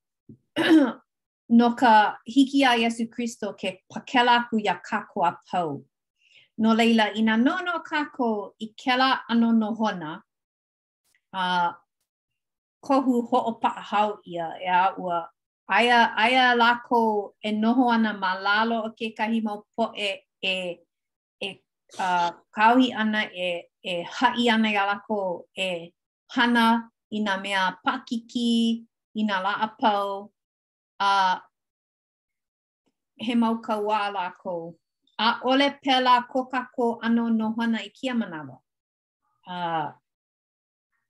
no 1.48 1.72
ka 1.74 2.18
hiki 2.28 2.62
a 2.64 2.76
Yesu 2.76 3.08
Kristo 3.08 3.54
ke 3.56 3.78
pakela 3.90 4.44
ku 4.50 4.58
ya 4.58 4.76
kako 4.76 5.24
a 5.24 5.32
pau. 5.50 5.82
No 6.58 6.74
leila 6.74 7.12
ina 7.16 7.36
nono 7.36 7.80
kako 7.80 8.52
i 8.60 8.66
kela 8.76 9.20
ano 9.30 9.50
no 9.52 9.74
hona, 9.74 10.20
a 11.32 11.72
kohu 12.84 13.28
ho 13.28 13.38
o 13.48 13.52
pa 13.62 13.70
hau 13.90 14.18
ia 14.26 14.46
e 14.62 14.68
a 14.68 14.92
ua 14.98 15.28
aia, 15.70 16.00
aia 16.18 16.54
lako 16.54 17.32
e 17.42 17.50
noho 17.52 17.84
ana 17.94 18.12
ma 18.22 18.32
lalo 18.44 18.76
o 18.86 18.90
ke 18.98 19.06
kahi 19.18 19.40
mau 19.46 19.64
po 19.76 19.84
e 20.08 20.12
e, 20.44 20.56
e 21.46 21.50
uh, 21.98 22.30
kauhi 22.56 22.92
ana 22.92 23.22
e, 23.24 23.48
e 23.82 23.94
hai 24.16 24.48
ana 24.54 24.68
ia 24.74 24.84
lako 24.90 25.18
e 25.56 25.68
hana 26.34 26.90
i 27.12 27.18
nā 27.24 27.32
mea 27.42 27.62
pakiki, 27.84 28.50
i 29.20 29.24
nā 29.26 29.38
laapau, 29.42 30.28
a 31.02 31.14
he 33.20 33.34
mau 33.34 33.58
kaua 33.62 34.28
kou. 34.42 34.76
A 35.20 35.40
ole 35.44 35.68
pela 35.82 36.22
koka 36.32 36.62
ko 36.76 36.98
ano 37.02 37.28
no 37.28 37.36
nohana 37.52 37.78
i 37.84 37.90
kia 37.90 38.14
manawa. 38.14 38.58
A 39.46 39.92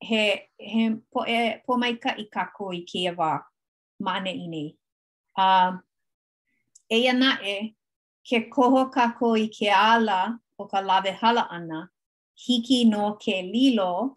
he, 0.01 0.49
he 0.59 0.91
po, 1.13 1.25
e, 1.29 1.61
po 1.67 1.77
mai 1.77 1.95
ka 1.97 2.11
i 2.19 2.25
kako 2.33 2.73
i 2.75 2.83
kia 2.85 3.13
wā 3.15 3.39
maane 4.01 4.33
i 4.33 4.47
nei. 4.49 4.77
Uh, 5.37 5.79
eia 6.91 7.13
na 7.13 7.37
e, 7.45 7.75
ke 8.27 8.49
koho 8.51 8.91
kako 8.93 9.35
i 9.39 9.47
ke 9.49 9.71
ala 9.71 10.37
o 10.59 10.67
ka 10.67 10.81
lawe 10.81 11.11
hala 11.21 11.43
ana, 11.51 11.89
hiki 12.35 12.85
no 12.85 13.15
ke 13.17 13.41
lilo 13.43 14.17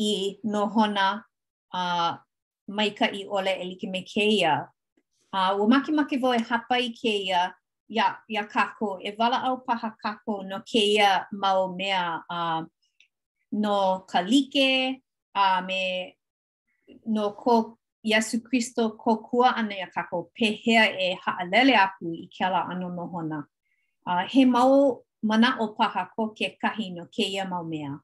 i 0.00 0.38
nohona 0.44 1.08
a 1.74 1.80
uh, 1.80 2.12
mai 2.76 2.90
ka 2.98 3.06
i 3.20 3.22
ole 3.36 3.52
e 3.62 3.64
like 3.70 3.88
me 3.92 4.02
keia. 4.14 4.54
A 5.32 5.52
uh, 5.54 5.58
ua 5.60 5.68
maki 5.68 5.92
maki 5.92 6.16
voe 6.22 6.36
e 6.36 6.44
hapa 6.48 6.78
i 6.78 6.88
keia 7.02 7.52
ia, 7.88 8.06
ia 8.28 8.44
kako, 8.46 8.98
e 9.02 9.10
vala 9.18 9.42
au 9.48 9.56
paha 9.66 9.90
kako 10.02 10.42
no 10.44 10.58
keia 10.66 11.26
mau 11.32 11.68
mea 11.78 12.04
a 12.30 12.38
uh, 12.58 12.62
no 13.52 14.04
kalike 14.10 15.00
a 15.34 15.44
uh, 15.44 15.60
me 15.68 16.14
no 17.06 17.30
ko 17.32 17.76
Iesu 18.06 18.40
Kristo 18.46 18.82
ko 18.96 19.16
kua 19.20 19.48
ana 19.56 19.74
ya 19.76 19.86
kako 19.86 20.30
pehea 20.32 20.84
e 20.98 21.16
haalele 21.24 21.74
aku 21.76 22.14
i 22.16 22.28
kela 22.32 22.64
ano 22.70 22.88
nohona. 22.88 23.44
A 24.06 24.10
uh, 24.10 24.24
he 24.28 24.44
mau 24.46 25.02
mana 25.22 25.56
o 25.60 25.74
paha 25.78 26.08
ko 26.16 26.28
ke 26.32 26.56
kahi 26.62 26.94
no 26.94 27.04
keia 27.12 27.44
mau 27.50 27.62
mea. 27.64 28.00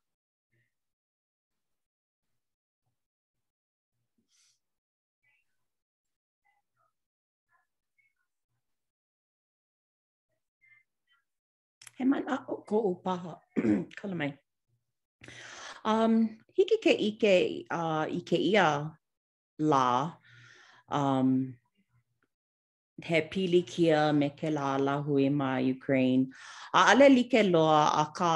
he 11.98 12.04
man 12.04 12.24
a 12.28 12.36
o 12.52 12.56
ko 12.68 12.76
o 12.92 12.92
paha 13.04 13.34
kala 13.98 14.14
mai 14.20 14.32
um 15.92 16.14
hiki 16.56 16.76
ke 16.84 16.92
ike 17.10 17.36
uh, 17.72 18.04
ike 18.20 18.36
ia 18.38 18.66
la 19.72 20.12
um 21.00 21.30
he 23.08 23.18
pili 23.32 23.60
kia 23.72 24.00
me 24.18 24.28
ke 24.40 24.52
la 24.58 24.66
la 24.80 25.00
hui 25.06 25.24
e 25.28 25.32
ma 25.40 25.56
Ukraine. 25.56 26.28
A 26.72 26.90
ale 26.92 27.08
like 27.16 27.40
loa 27.54 27.80
a 28.02 28.04
ka 28.18 28.32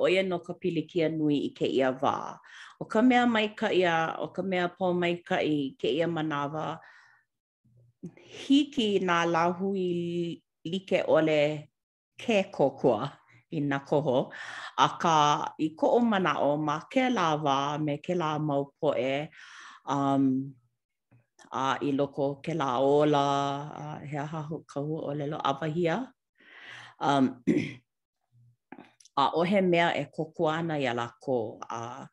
oia 0.00 0.22
no 0.28 0.38
ka 0.46 0.54
pili 0.60 0.82
kia 0.90 1.08
nui 1.08 1.36
i 1.48 1.50
ke 1.58 1.66
ia 1.68 1.92
wā. 1.92 2.16
O 2.80 2.84
ka 2.86 3.02
mea 3.02 3.26
mai 3.26 3.48
ka 3.60 3.68
ia, 3.80 4.16
o 4.18 4.28
ka 4.32 4.42
mea 4.42 4.68
pō 4.78 4.86
mai 5.00 5.14
ka 5.28 5.36
i 5.42 5.76
ke 5.80 5.88
ia 5.98 6.06
manawa, 6.08 6.78
hiki 8.44 9.00
nā 9.00 9.18
la 9.32 9.44
hui 9.52 10.42
like 10.64 11.04
ole 11.06 11.68
ke 12.26 12.42
kokoa 12.52 13.06
i 13.50 13.60
nā 13.60 13.78
koho. 13.86 14.18
A 14.78 14.86
ka 15.02 15.14
i 15.58 15.68
ko 15.78 15.86
o 15.96 16.00
mana 16.00 16.34
o 16.42 16.56
ma 16.66 16.76
ke 16.92 17.08
la 17.16 17.28
wā 17.44 17.56
me 17.84 17.96
ke 18.04 18.14
la 18.18 18.36
mau 18.38 18.66
poe 18.80 19.28
um, 19.86 20.28
a 21.52 21.64
i 21.80 21.92
loko 21.96 22.34
ke 22.44 22.52
la 22.54 22.76
ola 22.80 23.24
a 23.80 23.84
he 24.04 24.18
aha 24.18 24.42
kau 24.72 24.98
o 25.08 25.14
lelo 25.16 25.38
awahia. 25.38 26.04
Um, 27.00 27.42
a 29.22 29.30
o 29.34 29.42
he 29.44 29.60
mea 29.60 29.88
e 29.96 30.04
kokoa 30.18 30.60
na 30.66 30.74
i 30.74 30.86
ala 30.90 31.08
ko 31.22 31.58
a 31.70 32.06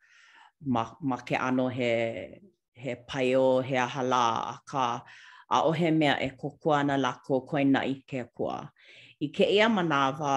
ma, 0.61 0.83
ma 1.01 1.17
ke 1.17 1.35
ano 1.37 1.67
he, 1.67 2.37
he 2.73 2.95
paio 3.09 3.63
he 3.65 3.75
aha 3.77 3.93
hala 3.99 4.23
a 4.53 4.59
ka 4.71 5.03
a 5.51 5.57
o 5.65 5.71
he 5.71 5.91
mea 5.91 6.15
e 6.21 6.29
kokua 6.41 6.79
ana 6.79 6.97
la 6.97 7.11
ko 7.25 7.43
i 7.53 8.03
ke 8.07 8.23
Ke 8.23 8.29
kua. 8.33 8.71
i 9.19 9.27
keia 9.31 9.69
manava 9.69 10.35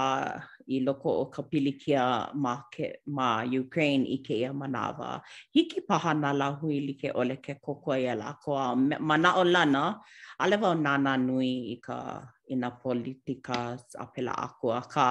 i 0.66 0.80
loko 0.80 1.10
o 1.22 1.24
ka 1.26 1.42
pilikia 1.42 2.32
ma, 2.34 2.56
ke, 2.70 3.00
ma 3.06 3.42
Ukraine 3.42 4.06
i 4.06 4.18
keia 4.22 4.52
manava. 4.54 5.20
hiki 5.54 5.80
paha 5.88 6.14
na 6.14 6.32
lahui 6.32 6.78
li 6.86 6.94
ke 6.94 7.10
ole 7.14 7.36
ke 7.42 7.58
kokoa 7.64 7.96
i 7.98 8.06
ala 8.12 8.36
koa. 8.44 8.76
Ma 8.76 9.16
na 9.16 9.34
o 9.36 9.42
lana, 9.44 9.98
ale 10.40 10.56
vau 10.56 10.74
nana 10.74 11.16
nui 11.16 11.74
i 11.74 11.76
ka 11.82 12.22
i 12.50 12.54
na 12.54 12.70
politika 12.70 13.74
a 13.98 14.04
pela 14.14 14.32
aku 14.46 14.68
a 14.70 14.80
ka 14.92 15.06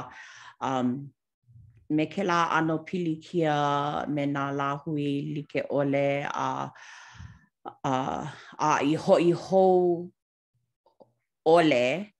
um, 0.62 1.10
me 1.90 2.06
ke 2.06 2.24
la 2.24 2.48
ano 2.58 2.80
pilikia 2.80 4.08
me 4.10 4.26
na 4.26 4.52
lahui 4.52 5.26
li 5.34 5.44
ke 5.44 5.62
ole 5.70 6.24
a, 6.24 6.50
a, 7.84 7.94
a 8.70 8.72
i 8.88 8.94
ho 9.04 9.14
i 9.18 9.32
ho 9.46 9.66
ole 11.48 12.17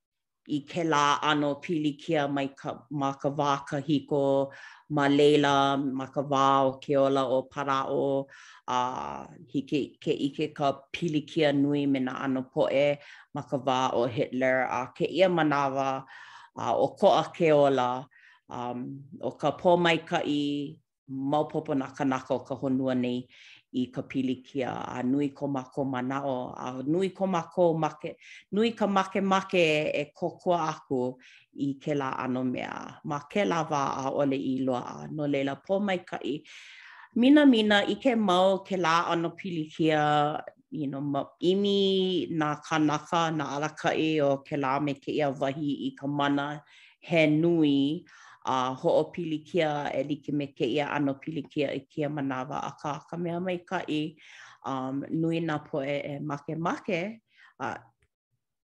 i 0.50 0.60
ke 0.70 0.84
la 0.94 1.20
ano 1.30 1.50
pilikia 1.64 2.22
mai 2.36 2.48
ka, 2.60 2.72
ma 2.92 3.12
ka 3.14 3.30
wā 3.30 3.66
ka 3.68 3.80
hiko, 3.88 4.48
ma 4.90 5.08
leila, 5.08 5.56
ma 5.78 6.06
ka 6.08 6.22
wā 6.24 6.44
o 6.68 6.72
ke 6.84 6.96
ola 6.96 7.26
o 7.28 7.42
para 7.52 7.84
o, 7.90 8.28
a, 8.68 8.78
uh, 8.78 9.26
hike, 9.52 10.00
ke 10.04 10.12
ike 10.28 10.54
ka 10.56 10.72
pilikia 10.94 11.52
nui 11.56 11.86
me 11.86 12.00
na 12.00 12.14
ano 12.24 12.44
poe, 12.44 12.98
ma 13.34 13.42
ka 13.42 13.58
wā 13.58 13.92
o 13.94 14.06
Hitler, 14.08 14.62
a 14.64 14.88
ke 14.96 15.06
ia 15.12 15.28
manawa 15.30 16.06
uh, 16.56 16.74
o 16.78 16.88
ko 17.00 17.12
a 17.12 17.24
ke 17.36 17.52
ola, 17.52 18.08
um, 18.50 18.86
o 19.22 19.32
ka 19.32 19.52
pō 19.52 19.78
mai 19.80 19.98
ka 19.98 20.22
i 20.24 20.76
maupopo 21.12 21.76
na 21.76 21.88
kanaka 21.88 22.34
o 22.40 22.40
ka 22.40 22.56
honua 22.56 22.96
nei, 22.96 23.28
i 23.82 23.86
ka 23.96 24.02
kia 24.12 24.70
a 24.70 24.98
nui 25.04 25.30
ko 25.38 25.46
mako 25.56 25.82
o 25.86 26.54
a 26.66 26.84
nui 26.92 27.10
ko 27.18 27.28
mako 27.28 27.64
make 27.84 28.18
nui 28.52 28.70
ka 28.80 28.86
make 28.96 29.20
make 29.32 29.62
e 30.02 30.12
kokoa 30.18 30.60
aku 30.74 31.02
i 31.60 31.76
ke 31.84 31.94
la 32.02 32.10
ano 32.24 32.42
mea 32.44 33.00
ma 33.10 33.20
ke 33.32 33.42
la 33.52 33.60
wa 33.72 33.84
a 34.06 34.12
ole 34.20 34.38
i 34.38 34.54
loa 34.66 34.84
a 35.04 35.08
no 35.16 35.24
leila 35.32 35.56
po 35.66 35.74
mai 35.88 36.00
kai 36.10 36.34
mina 37.20 37.42
mina 37.54 37.78
i 37.88 37.96
ke 38.04 38.12
mau 38.28 38.50
ke 38.68 38.76
la 38.86 38.96
ano 39.12 39.30
pilikia 39.40 40.02
you 40.80 40.86
know, 40.92 41.00
ma 41.00 41.22
imi 41.50 42.28
nā 42.40 42.50
kanaka, 42.68 43.32
nā 43.38 43.46
alakai 43.56 44.20
o 44.22 44.44
ke 44.48 44.58
la 44.58 44.80
me 44.86 44.94
ke 45.04 45.12
ia 45.20 45.30
wahi 45.42 45.72
i 45.88 45.96
ka 45.96 46.08
mana 46.08 46.62
he 47.00 47.26
nui. 47.28 48.04
a 48.48 48.74
ho'opilikia 48.80 49.92
e 50.00 50.04
like 50.04 50.30
me 50.32 50.48
ke 50.48 50.66
ia 50.66 50.86
ano 50.90 51.14
pilikia 51.16 51.72
i 51.74 51.80
kia 51.90 52.10
manawa 52.10 52.64
a 52.66 52.72
ka 52.82 52.92
ka 53.10 53.18
mea 53.18 53.40
mai 53.40 53.58
ka 53.68 53.82
i 53.90 54.16
um, 54.66 55.04
nui 55.12 55.40
na 55.42 55.58
poe 55.58 56.00
e 56.00 56.20
make 56.20 56.56
make 56.58 56.90
a 57.60 57.70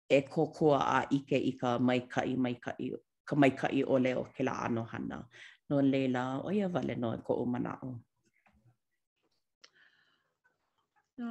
e 0.10 0.22
kokoa 0.22 0.80
a 0.98 1.00
ike 1.18 1.38
i 1.52 1.52
ka 1.62 1.78
mai 1.80 2.00
ka 2.00 2.22
i 2.26 2.36
mai 2.36 2.54
ka 2.66 2.72
i 2.86 2.90
ka 3.26 3.36
mai 3.36 3.50
ka 3.50 3.68
i 3.80 3.84
ole 3.84 4.12
o 4.16 4.24
ke 4.36 4.44
la 4.44 4.54
ano 4.66 4.84
hana. 4.84 5.24
No 5.70 5.80
leila, 5.82 6.42
o 6.44 6.50
ia 6.52 6.68
vale 6.68 6.96
no 6.96 7.14
e 7.14 7.20
ko 7.24 7.34
o 7.42 7.46
mana 7.46 7.78
o. 7.84 7.90
No, 11.18 11.28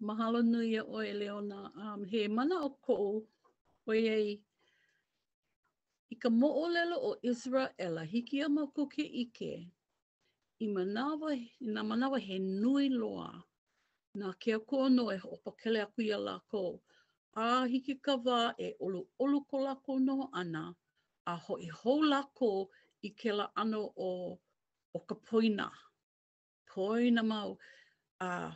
mahalo 0.00 0.40
nui 0.42 0.74
e 0.74 0.80
oe 0.80 1.12
leona 1.20 1.70
um, 1.82 2.04
he 2.10 2.28
mana 2.28 2.54
o 2.66 2.70
ko 2.70 2.94
o 3.86 3.92
ei 3.92 4.42
I 6.12 6.16
ka 6.22 6.30
mo'olelo 6.30 6.96
o 6.96 7.10
Israela 7.30 8.02
hiki 8.12 8.36
a 8.42 8.48
mako 8.56 8.82
ke 8.92 9.04
ike, 9.24 9.50
i 10.58 10.66
manawa, 10.74 11.30
na 11.74 11.80
manawa 11.88 12.18
he 12.26 12.36
nui 12.62 12.86
loa, 13.00 13.30
na 14.18 14.26
kia 14.40 14.58
kua 14.68 14.86
noe 14.96 15.16
o 15.24 15.34
pakele 15.44 15.78
aku 15.86 15.98
i 16.02 16.10
a 16.10 16.18
lakou, 16.26 16.72
a 17.42 17.66
hiki 17.72 17.94
ka 18.04 18.14
wā 18.26 18.38
e 18.58 18.68
olu 18.84 19.00
olu 19.22 19.38
ko 19.48 19.56
lako 19.66 19.92
no 20.06 20.16
ana, 20.40 20.64
a 21.30 21.36
ho 21.44 21.52
i 21.60 21.68
hou 21.78 22.00
lako 22.12 22.50
i 23.02 23.08
ke 23.18 23.30
la 23.38 23.46
ano 23.62 23.80
o, 23.96 24.38
o 24.94 24.98
ka 25.08 25.14
poina. 25.26 25.68
Poina 26.72 27.22
mau, 27.32 27.50
a 28.26 28.54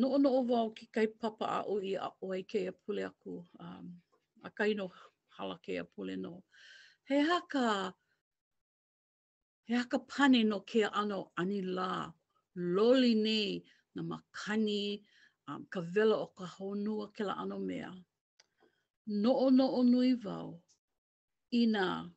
no 0.00 0.08
no 0.22 0.28
o 0.38 0.46
wau 0.50 0.66
ki 0.76 0.84
kai 0.94 1.06
papa 1.20 1.46
a 1.46 1.60
oi 1.72 1.88
a 1.98 2.08
oi 2.28 2.40
ke 2.50 2.58
a 2.68 2.72
pule 2.80 3.02
aku, 3.10 3.32
um, 3.64 3.86
a 4.44 4.50
kai 4.58 4.72
no 4.78 4.86
halake 5.38 5.78
a 5.80 5.84
pule 5.84 6.16
no. 6.16 6.42
He 7.08 7.20
haka, 7.20 7.94
he 9.64 9.74
haka 9.74 9.98
pane 9.98 10.44
no 10.48 10.60
ke 10.60 10.84
ano 10.92 11.30
anila, 11.38 12.12
loli 12.56 13.14
nei 13.16 13.62
na 13.94 14.02
makani, 14.02 15.02
um, 15.48 15.66
ka 15.70 15.80
vela 15.80 16.16
o 16.16 16.26
ka 16.36 16.44
honua 16.58 17.12
ke 17.16 17.20
la 17.24 17.34
ano 17.42 17.58
mea. 17.58 17.92
No 19.06 19.32
o 19.36 19.48
no 19.50 19.66
o 19.78 19.82
nui 19.82 20.14
vau, 20.14 20.58
ina 21.52 22.10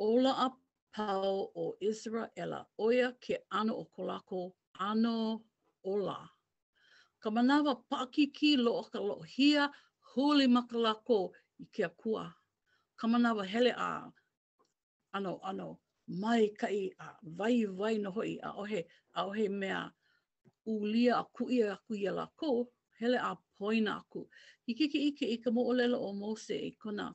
ola 0.00 0.30
a 0.30 0.48
pau 0.94 1.36
o 1.62 1.74
Israela, 1.80 2.66
oia 2.80 3.12
ke 3.24 3.34
ano 3.50 3.74
o 3.74 3.84
kolako, 3.94 4.52
ano 4.80 5.42
ola. 5.84 6.18
Ka 7.20 7.28
manawa 7.30 7.76
pakiki 7.90 8.56
lo 8.56 8.72
o 8.72 8.82
ka 8.92 8.98
lohia, 8.98 9.68
huli 10.14 10.46
makalako 10.48 11.30
i 11.60 11.64
ke 11.74 11.84
akua. 11.86 12.32
ka 13.02 13.08
manawa 13.10 13.42
hele 13.42 13.72
a 13.74 13.88
ano 15.16 15.32
ano 15.50 15.68
mai 16.22 16.44
kai 16.60 16.80
a 17.04 17.18
vai 17.38 17.56
vai 17.78 17.94
no 18.02 18.08
hoi 18.16 18.32
a 18.38 18.50
ohe 18.62 18.80
a 19.18 19.26
ohe 19.28 19.46
mea 19.60 19.78
ulia 20.72 21.12
a 21.18 21.24
ku 21.34 21.42
ia 21.58 21.70
ku 21.84 21.92
ia 22.02 22.12
la 22.18 22.26
ko 22.40 22.50
hele 23.02 23.18
a 23.18 23.30
poina 23.58 23.92
aku 24.00 24.20
i 24.70 24.74
kiki 24.78 24.98
i 25.08 25.10
ke 25.18 25.24
i 25.26 25.36
ka 25.42 25.48
mo 25.54 25.60
olelo 25.70 25.98
o 25.98 26.10
mose 26.22 26.54
i 26.54 26.70
kona 26.82 27.06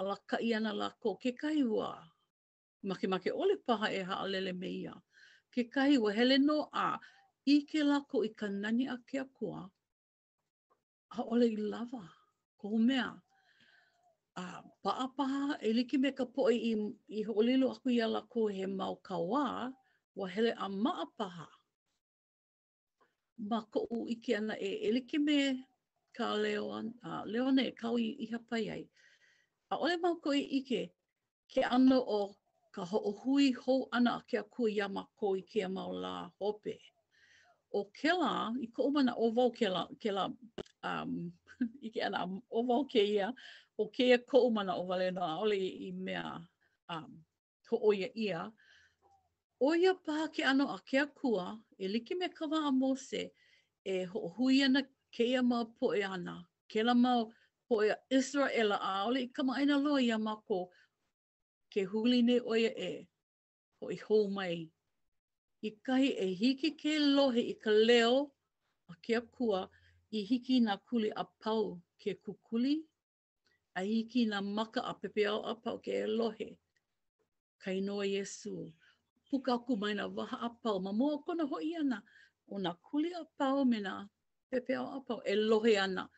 ala 0.00 0.14
ka 0.30 0.36
i 0.44 0.52
ana 0.58 0.72
la 0.80 0.88
ko 1.02 1.08
ke 1.22 1.30
kai 1.42 1.60
wa 1.76 1.88
make 2.88 3.06
make 3.12 3.30
ole 3.42 3.54
paha 3.66 3.88
e 3.98 4.04
ha 4.08 4.14
alele 4.24 4.52
me 4.60 4.68
ia 4.82 4.94
ke 5.56 5.62
kai 5.74 5.94
wa 6.04 6.10
hele 6.16 6.36
no 6.48 6.58
a 6.72 6.88
i 7.48 7.64
ke 7.68 7.80
la 7.90 7.98
ko 8.10 8.16
i 8.28 8.28
ka 8.38 8.46
nani 8.62 8.84
a 8.94 9.00
ke 9.08 9.16
a 9.24 9.24
kua 9.36 9.60
a 11.18 11.24
ole 11.32 11.46
i 11.56 11.56
lava 11.72 12.04
ko 12.60 12.66
mea 12.88 13.08
a 14.44 14.48
paa 14.82 15.06
paa 15.16 15.48
e 15.66 15.70
liki 15.76 15.96
me 16.02 16.10
ka 16.18 16.24
poe 16.34 16.54
i, 16.54 16.72
i 17.08 17.22
holilo 17.28 17.66
aku 17.74 17.88
i 17.92 17.98
ala 18.06 18.20
ko 18.32 18.40
he 18.56 18.64
mau 18.66 18.94
kawā 19.08 19.46
wa 20.18 20.26
hele 20.32 20.52
a 20.52 20.66
maa 20.84 21.04
paha. 21.18 21.46
Ma 23.50 23.60
ko 23.72 23.86
u 23.90 24.06
iki 24.08 24.34
ana 24.36 24.54
e, 24.58 24.70
e 24.88 24.90
liki 24.96 25.18
me 25.18 25.38
ka 26.16 26.34
leo, 26.44 26.66
a, 26.72 27.22
leo 27.26 27.48
e 27.58 27.70
kau 27.80 27.96
i, 27.98 28.08
i 28.24 28.26
hapai 28.32 28.64
ai. 28.70 28.84
A 29.70 29.76
ole 29.78 29.96
mau 29.96 30.16
ko 30.18 30.32
i 30.34 30.42
ike 30.58 30.90
ke 31.48 31.62
ano 31.62 31.98
o 32.00 32.34
ka 32.72 32.84
ho 32.84 32.98
o 32.98 33.12
hui 33.24 33.52
ho 33.52 33.86
ana 33.92 34.20
ke 34.26 34.38
a 34.38 34.42
kua 34.42 34.70
ia 34.70 34.88
ma 34.88 35.04
ko 35.16 35.34
i 35.36 35.42
ke 35.42 35.62
a 35.64 35.68
mau 35.68 35.92
la 35.92 36.30
hope. 36.40 36.74
O 37.72 37.84
ke 37.94 38.12
la, 38.14 38.50
i 38.60 38.66
ko 38.66 38.82
umana 38.90 39.14
o 39.16 39.30
vau 39.30 39.50
ke 39.52 39.68
la, 39.68 39.86
ke 40.00 40.10
la 40.14 40.26
um, 40.82 41.30
i 41.86 41.90
ke 41.90 42.00
ana 42.02 42.26
o 42.50 42.62
vau 42.66 42.82
ke 42.90 42.98
ia, 43.12 43.30
o 43.80 43.88
ke 43.92 44.04
ia 44.06 44.18
ko 44.18 44.42
umana 44.46 44.76
o 44.76 44.84
wale 44.86 45.10
na 45.10 45.26
ole 45.40 45.56
i, 45.56 45.68
i 45.88 45.92
mea 45.92 46.36
um, 46.92 47.20
to 47.64 47.78
oia 47.88 48.08
ia. 48.14 48.50
Oia 49.62 49.94
paha 50.04 50.26
ke 50.34 50.44
ano 50.44 50.66
a 50.74 50.78
ke 50.84 51.00
akua, 51.00 51.54
e 51.78 51.88
liki 51.88 52.16
me 52.18 52.28
kawa 52.28 52.66
a 52.68 52.72
mose, 52.72 53.28
e 53.84 54.02
ho 54.04 54.26
hui 54.36 54.60
ana 54.64 54.82
ke 55.16 55.24
ia 55.32 55.42
mau 55.42 55.64
poe 55.80 56.02
ana, 56.04 56.36
ke 56.68 56.84
la 56.84 56.94
mau 56.94 57.30
poe 57.68 57.88
a 57.94 57.96
Israela 58.20 58.76
a 58.90 59.06
ole 59.06 59.20
i 59.24 59.30
kama 59.38 59.56
aina 59.56 59.78
loa 59.78 60.00
ia 60.04 60.18
mako, 60.18 60.66
ke 61.72 61.86
huli 61.88 62.20
ne 62.26 62.38
oia 62.40 62.72
e, 62.76 62.92
ho 63.80 63.88
i 63.96 63.98
hou 64.04 64.28
mai. 64.36 64.68
I 65.62 65.70
kahi 65.84 66.12
e 66.20 66.28
hiki 66.36 66.74
ke 66.76 66.98
lohe 67.00 67.40
i 67.40 67.54
ka 67.64 67.70
leo 67.72 68.28
a 68.92 69.00
ke 69.02 69.16
akua, 69.22 69.68
i 70.12 70.20
hiki 70.26 70.60
na 70.60 70.76
kuli 70.76 71.10
a 71.16 71.24
pau 71.40 71.78
ke 72.02 72.14
kukuli, 72.24 72.80
a 73.74 73.80
hiki 73.80 74.26
na 74.26 74.40
maka 74.42 74.80
a 74.82 74.94
pepe 74.94 75.26
au 75.26 75.42
a 75.46 75.54
pau 75.54 75.78
ke 75.78 76.06
lohe. 76.06 76.58
Kai 77.62 77.80
noa 77.80 78.06
Yesu. 78.06 78.72
Puka 79.30 79.52
aku 79.54 79.76
mai 79.76 79.94
na 79.94 80.06
waha 80.06 80.36
a 80.36 80.50
pau. 80.62 80.78
Ma 80.80 80.92
mua 80.92 81.18
kona 81.22 81.44
hoi 81.46 81.74
ana. 81.80 82.02
O 82.48 82.58
na 82.58 82.74
kuli 82.74 83.12
a 83.14 83.24
pau 83.38 83.64
me 83.64 83.78
pepe 84.50 84.74
au 84.76 84.86
a 84.96 85.00
pau. 85.06 85.20
E 85.26 85.34
lohe 85.34 85.78
ana. 85.78 86.08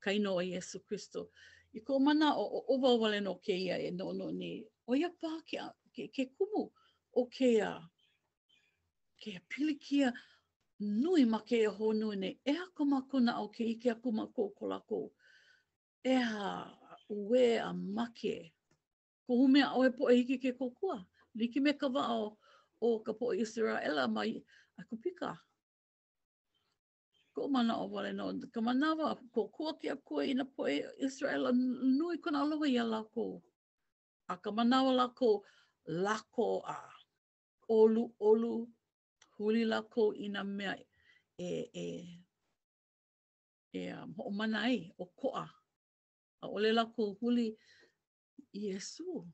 Kai 0.00 0.18
noa 0.18 0.44
Yesu 0.44 0.80
Christo. 0.84 1.30
I 1.74 1.80
ko 1.80 1.98
mana 2.00 2.34
o 2.36 2.42
o 2.44 2.58
o 2.68 2.76
wa 2.78 2.94
wale 2.96 3.20
no 3.22 3.34
ke 3.36 3.54
ia 3.54 3.78
e 3.78 3.90
no 3.90 4.12
no 4.12 4.30
ni. 4.30 4.64
O 4.88 4.94
ia 4.94 5.08
pā 5.08 5.40
ke, 5.46 5.58
ke, 5.94 6.08
ke 6.12 6.26
kumu 6.36 6.70
o 7.16 7.26
ke 7.30 7.52
ia. 7.62 7.80
Ke 9.16 9.30
ia 9.30 9.40
pili 9.48 9.78
ke 9.78 9.94
ia 10.04 10.12
nui 10.80 11.24
ma 11.24 11.38
ke 11.40 11.56
ia 11.62 11.70
honu 11.70 12.12
ne. 12.18 12.36
E 12.44 12.52
ha 12.52 12.66
kumakuna 12.74 13.36
au 13.36 13.48
ke 13.48 13.60
ike 13.64 13.86
a 13.90 13.94
kumakou 13.94 14.52
kolakou. 14.56 15.12
E 16.04 16.14
ha. 16.14 16.79
we 17.10 17.54
a 17.56 17.72
make. 17.74 18.52
Ko 19.26 19.34
humea 19.36 19.68
au 19.74 19.84
e 19.84 19.90
po 19.90 20.10
e 20.10 20.16
hiki 20.16 20.38
ke 20.38 20.52
kokua. 20.58 21.04
Liki 21.36 21.60
me 21.60 21.72
ka 21.72 21.86
wa 21.88 22.06
o, 22.14 22.38
o 22.80 22.98
ka 23.00 23.12
po 23.12 23.32
Israela 23.34 24.08
mai 24.08 24.42
a 24.78 24.82
kupika. 24.84 25.38
Ko 27.34 27.48
mana 27.48 27.76
o 27.78 27.86
wale 27.88 28.12
no, 28.12 28.34
ka 28.52 28.60
manawa, 28.60 29.18
ko 29.32 29.48
kua 29.48 29.74
ke 29.78 29.90
a 29.92 29.96
kua 29.96 30.24
ina 30.26 30.44
po 30.44 30.66
e 30.66 30.82
Israela 30.98 31.52
nui 31.52 32.16
kona 32.18 32.42
aloha 32.42 32.66
i 32.66 32.76
a 32.78 32.84
lako. 32.84 33.40
A 34.28 34.36
ka 34.36 34.50
manawa 34.50 34.94
lako, 34.98 35.42
lako 35.86 36.62
a 36.66 36.76
olu 37.70 38.10
olu 38.20 38.66
huli 39.38 39.62
lako 39.64 40.14
ina 40.18 40.44
mea 40.44 40.74
e 41.38 41.70
e 41.74 41.86
e 43.72 43.94
um, 43.94 44.14
ho 44.16 44.30
mana 44.30 44.58
ai 44.66 44.90
o 44.98 45.06
ko 45.06 45.30
a 45.38 45.46
a 46.40 46.46
ole 46.56 46.72
lako 46.78 47.02
huli 47.20 47.48
Yesu. 48.62 49.26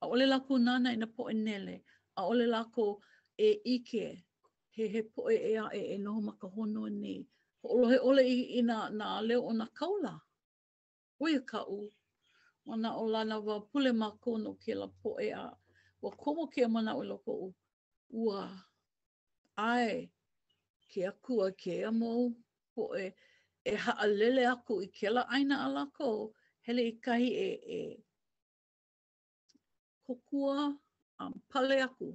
A 0.00 0.06
ole 0.06 0.26
lako 0.26 0.54
nana 0.66 0.88
ina 0.96 1.06
po 1.16 1.22
e 1.30 1.34
nele, 1.46 1.76
a 2.18 2.26
ole 2.30 2.46
lako 2.54 2.86
e 3.46 3.60
ike, 3.74 4.04
he 4.74 4.84
he 4.92 5.00
po 5.12 5.20
e 5.30 5.34
ea 5.52 5.64
e 5.78 5.94
e 5.94 5.98
noho 6.04 6.20
maka 6.28 6.46
hono 6.54 6.84
ni. 7.02 7.14
Olo 7.70 7.84
he 7.92 7.98
ole 8.08 8.22
i 8.34 8.58
ina 8.60 8.76
na 8.98 9.06
leo 9.28 9.40
o 9.42 9.52
na 9.60 9.66
kaula. 9.78 10.12
Uia 11.22 11.40
ka 11.50 11.60
u. 11.66 11.80
Mana 12.66 12.88
o 13.00 13.04
lana 13.14 13.36
wa 13.46 13.56
pule 13.70 13.90
ma 14.00 14.08
kono 14.22 14.50
ke 14.62 14.72
la 14.80 14.88
po 15.02 15.10
e 15.26 15.30
a. 15.32 15.46
Wa 16.02 16.10
komo 16.22 16.44
ke 16.52 16.62
mana 16.74 16.90
o 16.96 17.00
loko 17.10 17.32
u. 17.32 17.48
Ua. 18.22 18.42
Ai. 19.70 19.94
Ke 20.92 21.00
a 21.08 21.12
kua 21.24 21.46
ke 21.62 21.72
a 21.84 21.90
mou. 22.00 22.22
Po 22.74 22.82
e. 22.96 23.06
Po 23.10 23.16
e 23.64 23.76
haʻalele 23.84 24.42
aku 24.54 24.72
i 24.82 24.88
kela 24.98 25.20
ʻaina 25.30 25.56
a 25.64 25.68
lākou 25.76 26.14
hele 26.66 26.82
i 26.88 26.92
kahi 27.04 27.28
e, 27.46 27.76
e 27.78 27.80
kokua 30.06 30.64
a 31.20 31.24
um, 31.26 31.34
pale 31.50 31.76
aku 31.86 32.08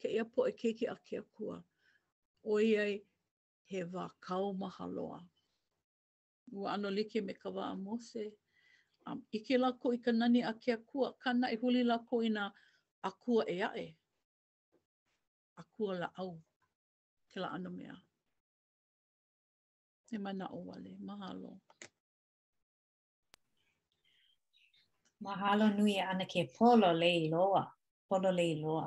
ke 0.00 0.06
ia 0.16 0.24
poʻe 0.34 0.50
keiki 0.62 0.86
a 0.88 0.94
ke 1.06 1.16
akua 1.22 1.56
o 2.44 2.54
iai 2.70 2.94
he 3.70 3.78
wā 3.92 4.04
kau 4.26 4.46
mahaloa. 4.62 5.18
Ua 6.52 6.68
ano 6.74 6.88
like 6.90 7.18
me 7.26 7.32
ka 7.34 7.48
wā 7.56 7.64
a 7.74 7.76
mose. 7.76 8.24
Um, 9.06 9.22
ike 9.36 9.54
lako 9.62 9.92
i 9.94 9.98
ka 10.04 10.12
nani 10.12 10.40
a 10.42 10.52
ke 10.62 10.72
akua, 10.78 11.12
ka 11.22 11.32
na 11.32 11.46
i 11.50 11.56
huli 11.60 11.82
lako 11.84 12.22
i 12.22 12.28
nga 12.30 12.44
akua 13.08 13.42
e 13.50 13.56
ae. 13.62 13.86
Akua 15.60 15.98
la 15.98 16.08
au, 16.22 16.36
ke 17.32 17.40
la 17.40 17.48
ano 17.50 17.70
mea. 17.70 17.96
E 20.14 20.18
mana 20.24 20.46
o 20.56 20.60
wale. 20.68 20.92
Mahalo. 21.06 21.50
Mahalo 25.24 25.66
nui 25.78 25.92
e 25.98 26.00
ana 26.10 26.24
ke 26.32 26.40
polo 26.54 26.88
lei 27.02 27.20
loa. 27.32 27.62
Polo 28.08 28.30
lei 28.38 28.52
loa. 28.62 28.86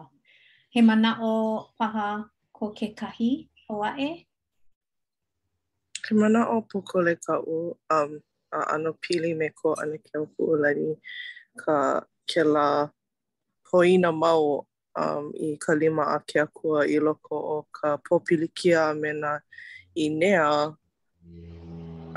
He 0.73 0.79
mana 0.87 1.11
o 1.31 1.67
paha 1.77 2.07
ko 2.55 2.65
ke 2.77 2.87
kahi 2.99 3.31
o 3.73 3.83
ae? 3.89 4.09
He 6.07 6.11
mana 6.19 6.41
o 6.55 6.61
poko 6.69 6.97
le 7.05 7.13
ka 7.25 7.35
u 7.53 7.57
um, 7.95 8.11
a 8.57 8.75
ano 8.75 8.89
pili 9.03 9.31
me 9.39 9.47
ko 9.59 9.67
ana 9.81 9.95
ke 10.05 10.13
o 10.21 10.25
ku 10.33 10.41
ulari 10.55 10.89
ka 11.61 11.75
ke 12.31 12.41
la 12.53 12.67
poina 13.67 14.11
mau 14.23 14.45
um, 15.01 15.25
i 15.35 15.57
ka 15.63 15.71
lima 15.81 16.03
a 16.15 16.19
ke 16.29 16.37
akua 16.47 16.79
i 16.93 16.97
loko 17.05 17.37
o 17.55 17.65
ka 17.77 17.89
popilikia 18.05 18.81
me 19.01 19.09
na 19.21 19.31
i 19.95 20.05
nea 20.19 20.47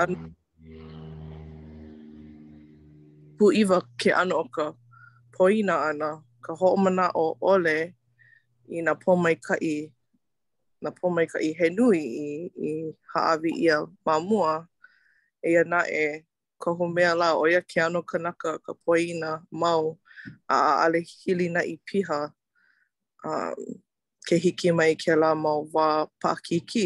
an 0.01 0.11
pu 3.37 3.45
iwa 3.61 3.77
ke 3.99 4.09
ana 4.21 4.33
o 4.41 4.65
poina 5.33 5.75
ana 5.89 6.07
ka 6.43 6.51
hoʻomana 6.59 7.05
o 7.15 7.25
ole 7.53 7.75
i 8.67 8.79
na 8.85 8.93
pomai 9.03 9.35
kaʻi 9.45 9.75
na 10.83 10.89
pomai 10.97 11.27
kaʻi 11.31 11.47
he 11.57 11.67
nui 11.77 12.01
i, 12.25 12.27
i 12.69 12.69
haʻawi 13.11 13.51
ia 13.65 13.75
ma 14.05 14.13
mua 14.29 14.53
e 15.45 15.49
ia 15.53 15.63
naʻe 15.73 16.03
ka 16.61 16.69
humea 16.77 17.13
la 17.21 17.29
o 17.35 17.43
ia 17.51 17.61
ke 17.69 17.77
ano 17.85 17.99
kanaka 18.09 18.49
ka 18.65 18.71
poina 18.85 19.29
mau 19.61 19.83
a 20.49 20.83
ale 20.83 20.99
hili 21.09 21.47
na 21.55 21.61
i 21.61 21.75
piha 21.87 22.19
um, 23.29 23.61
ke 24.27 24.35
hiki 24.43 24.69
mai 24.77 24.91
ke 25.01 25.11
la 25.21 25.29
mau 25.43 25.61
wā 25.75 25.85
pakiki 26.21 26.85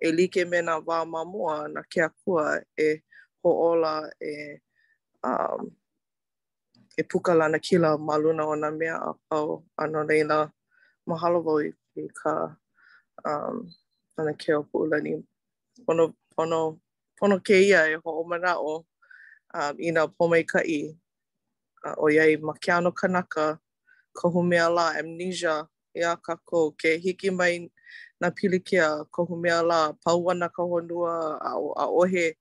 e 0.00 0.12
like 0.12 0.36
me 0.46 0.60
na 0.62 0.78
wā 0.80 1.04
mamoa 1.06 1.68
na 1.72 1.80
ke 1.88 2.00
akua 2.02 2.60
e 2.78 3.00
hoola 3.44 4.10
e 4.20 4.60
um, 5.24 5.70
e 6.98 7.02
puka 7.02 7.34
lana 7.34 7.58
kila 7.58 7.96
maluna 7.98 8.42
o 8.46 8.54
na 8.56 8.70
mea 8.70 8.94
a 8.96 9.12
pau 9.28 9.64
ano 9.78 10.04
leila 10.08 10.50
mahalo 11.08 11.38
vau 11.46 11.58
i 11.96 12.02
ka 12.22 12.34
um, 13.24 13.68
ana 14.18 14.32
ke 14.36 14.52
o 14.58 14.62
pūlani. 14.70 15.22
Pono, 15.88 16.12
pono, 16.36 16.60
pono 17.20 17.36
ke 17.46 17.56
ia 17.64 17.86
e 17.88 17.94
ho 17.94 18.00
o 18.04 18.24
o 18.24 18.84
um, 19.54 19.76
i 19.80 19.88
nga 19.90 20.04
pomei 20.16 20.44
ka 20.46 20.60
i 20.60 20.92
uh, 21.86 21.94
o 21.96 22.08
iai 22.10 22.36
makiano 22.36 22.92
kanaka 22.92 23.58
ka 24.16 24.28
humea 24.28 24.68
la 24.68 24.92
amnesia 25.00 25.66
i 25.94 26.02
a 26.04 26.16
kako 26.16 26.72
ke 26.80 26.96
hiki 26.96 27.30
mai 27.30 27.70
na 28.20 28.30
pilikia 28.30 29.04
ko 29.10 29.24
humea 29.24 29.62
la 29.62 29.92
pau 30.04 30.30
ana 30.30 30.48
ka 30.48 30.62
honua 30.62 31.36
a, 31.40 31.52
a 31.54 31.84
ohe 31.86 32.36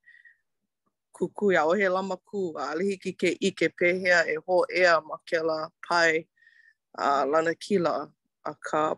kuku 1.11 1.51
ia 1.51 1.65
ohe 1.67 1.89
lama 1.91 2.15
ku 2.17 2.55
a 2.55 2.71
alihi 2.71 2.95
ki 3.01 3.11
ke 3.19 3.29
ike 3.47 3.67
pehea 3.77 4.23
e 4.27 4.35
ho 4.47 4.57
ea 4.71 4.99
ma 5.07 5.17
ke 5.27 5.39
la 5.43 5.67
pai 5.87 6.25
a 6.97 7.25
lana 7.27 7.53
kila 7.55 8.07
a 8.43 8.51
ka 8.67 8.95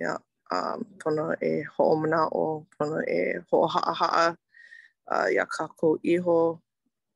ya 0.00 0.12
a 0.50 0.58
pono 1.00 1.36
e 1.40 1.52
ho 1.76 1.82
omana 1.96 2.20
o 2.42 2.64
pono 2.74 2.98
e 3.04 3.20
ho 3.48 3.58
haa 3.74 3.92
haa 4.00 4.26
a 5.12 5.16
ia 5.36 5.44
ka 5.54 5.64
ko 5.78 5.98
iho 6.04 6.60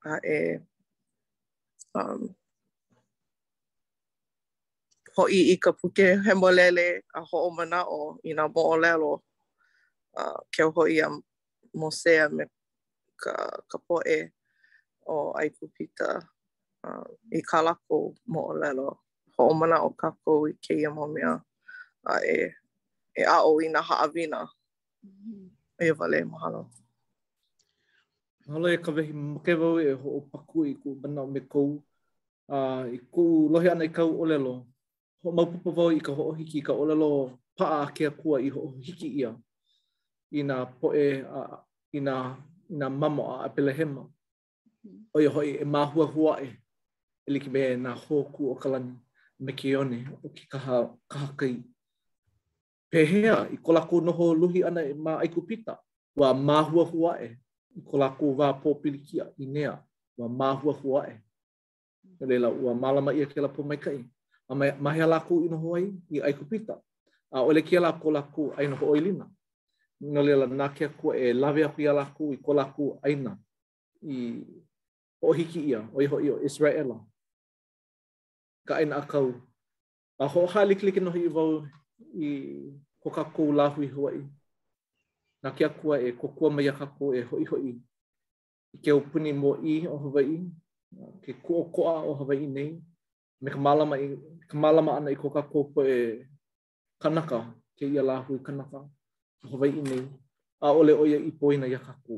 a 0.04 0.12
e 0.36 0.60
um, 1.96 2.22
hoʻi 5.20 5.40
i 5.52 5.56
ka 5.64 5.70
puke 5.80 6.06
hemolele 6.26 6.86
a 7.12 7.20
ho 7.28 7.38
o 7.46 7.50
mana 7.56 7.80
o 7.96 8.00
i 8.24 8.30
nga 8.34 8.44
mo 8.54 8.62
o 8.72 8.76
lelo 8.82 9.10
uh, 10.20 10.38
keo 10.54 10.68
hoʻi 10.76 10.96
a 11.04 11.08
mosea 11.80 12.24
me 12.36 12.44
ka, 13.22 13.32
ka 13.70 13.78
poe 13.88 14.16
o 15.14 15.34
aipupita 15.40 16.08
uh, 16.86 17.04
i 17.38 17.42
ka 17.48 17.58
lako 17.66 17.96
mo 18.32 18.40
o 18.52 18.54
lelo 18.62 18.88
ho 19.36 19.42
o 19.52 19.52
mana 19.60 19.76
o 19.86 19.90
kako 20.02 20.32
i 20.50 20.56
ke 20.64 20.72
ia 20.82 20.90
mo 20.96 21.04
mea 21.14 21.32
a 21.34 22.14
e, 22.34 22.38
e 23.12 23.20
a 23.20 23.36
o 23.48 23.52
i 23.60 23.66
nga 23.72 23.82
haawina 23.88 24.40
mm 24.48 25.12
-hmm. 25.12 25.46
e 25.84 25.92
vale 25.98 26.18
mahalo 26.32 26.62
Mahalo 28.46 28.68
e 28.74 28.78
ka 28.84 28.88
wehi 28.96 29.12
mokewau 29.32 29.76
e 29.84 29.90
ho 30.00 30.08
o 30.18 30.24
paku 30.32 30.58
i 30.72 30.74
ku 30.80 30.88
bana 31.02 31.22
me 31.26 31.40
kou 31.54 31.72
Uh, 32.58 32.82
i 32.90 32.98
ku 33.14 33.22
lohe 33.52 33.68
ana 33.70 33.84
i 33.86 33.90
kau 33.96 34.10
o 34.10 34.24
lelo, 34.30 34.52
maupupu 35.24 35.68
wau 35.76 35.90
i 35.92 36.00
ka 36.00 36.12
hiki 36.36 36.62
ka 36.62 36.72
olalo 36.72 37.30
paʻa 37.58 37.92
ke 37.94 38.06
akua 38.06 38.40
i 38.40 38.50
hiki 38.80 39.08
ia 39.20 39.36
ina 40.32 40.54
nā 40.54 40.64
poʻe 40.80 41.02
a 41.28 41.64
i 41.96 42.00
nā 42.78 42.86
mamo 42.88 43.22
a 43.34 43.48
Apelehema. 43.48 44.02
Mm-hmm. 44.84 45.04
E 45.14 45.18
e, 45.18 45.20
e 45.20 45.20
o 45.20 45.20
ia 45.20 45.30
hoʻi 45.34 45.50
e 45.60 45.64
māhua 45.74 46.06
hua 46.12 46.32
e 46.44 46.48
liki 47.32 47.50
me 47.52 47.62
nā 47.76 47.92
hōku 48.04 48.42
o 48.50 48.54
ka 48.54 48.68
lani 48.72 48.94
me 49.44 49.52
ke 49.58 49.76
one 49.76 49.98
o 50.24 50.28
ki 50.28 50.44
ka 50.52 50.58
kaha 51.12 51.32
kai. 51.36 51.56
Pehea 52.90 53.48
i 53.52 53.56
ko 53.56 53.72
lako 53.72 54.00
ho 54.12 54.34
luhi 54.34 54.64
ana 54.64 54.80
e 54.82 54.94
mā 54.94 55.20
aikupita 55.20 55.76
wa 56.16 56.32
māhua 56.34 56.84
huaʻe 56.92 57.36
i 57.76 57.80
ko 57.84 57.98
lako 57.98 58.36
wā 58.40 58.48
pōpilikia 58.62 59.32
i 59.38 59.46
nea 59.46 59.84
wa 60.16 60.54
hua 60.72 61.08
e 61.08 61.20
Leila, 62.20 62.48
ua 62.50 62.74
mālama 62.74 63.12
ia 63.16 63.26
ke 63.26 63.40
lapo 63.40 63.62
mai 63.62 63.76
kai. 63.76 64.04
a 64.50 64.54
mahea 64.54 65.06
lākou 65.06 65.44
ino 65.46 65.56
hoai 65.58 65.86
i 66.10 66.20
ai 66.20 66.32
aikupita. 66.32 66.76
A 67.30 67.42
ole 67.42 67.62
kia 67.62 67.80
ai 67.80 68.00
no 68.00 68.52
aina 68.58 68.76
ho 68.76 68.86
oilina. 68.86 69.26
Nga 70.02 70.22
lela 70.22 70.46
nā 70.46 70.74
kia 70.74 70.88
kua 70.88 71.16
e 71.16 71.32
lawe 71.32 71.64
aku 71.64 71.80
ia 71.80 71.92
lākou 71.92 72.32
i 72.32 72.36
ko 72.36 72.52
lākou 72.54 72.98
aina 73.02 73.38
i 74.02 74.42
o 75.22 75.32
ki 75.34 75.60
ia, 75.68 75.88
o 75.94 76.00
iho 76.02 76.18
i 76.20 76.30
o 76.30 76.40
Israela. 76.44 76.98
Ka 78.66 78.74
aina 78.74 78.96
a 78.96 79.06
kau. 79.06 79.32
A 80.18 80.26
ho 80.28 80.46
ha 80.46 80.64
likiliki 80.64 81.00
noho 81.00 81.16
i 81.18 81.28
vau 81.28 81.62
i 82.14 82.28
ko 83.02 83.10
kākou 83.10 83.52
lāhu 83.52 83.84
i 83.84 83.88
hoai. 83.88 84.26
Nā 85.44 85.54
kia 85.56 85.68
kua 85.68 85.98
e 86.00 86.12
kokua 86.12 86.50
mai 86.50 86.66
a 86.68 86.72
kākou 86.72 87.14
e 87.14 87.22
hoi 87.22 87.44
hoi. 87.44 87.78
I 88.74 88.78
ke 88.78 88.92
puni 89.12 89.32
mo 89.32 89.56
i 89.64 89.86
o 89.88 89.96
Hawaii, 89.98 90.46
ke 91.22 91.34
kua 91.42 91.64
koa 91.72 92.02
o 92.02 92.14
Hawaii 92.14 92.46
nei, 92.46 92.80
me 93.40 93.50
ka 93.50 93.56
malama 93.58 93.96
i 93.96 94.06
ka 94.48 94.56
malama 94.56 94.90
ana 94.96 95.10
i 95.10 95.16
ko 95.20 95.26
ka 95.34 95.42
kopo 95.52 95.80
e 95.94 95.98
kanaka 97.02 97.38
ke 97.76 97.84
ia 97.88 98.02
lahu 98.02 98.36
i 98.36 98.40
kanaka 98.44 98.78
ho 98.84 99.48
hawai 99.50 99.70
i 99.80 99.82
nei 99.88 100.02
a 100.60 100.68
ole 100.78 100.92
oia 101.02 101.18
i 101.28 101.32
poina 101.40 101.66
i 101.66 101.74
a 101.76 101.80
kako. 101.80 102.16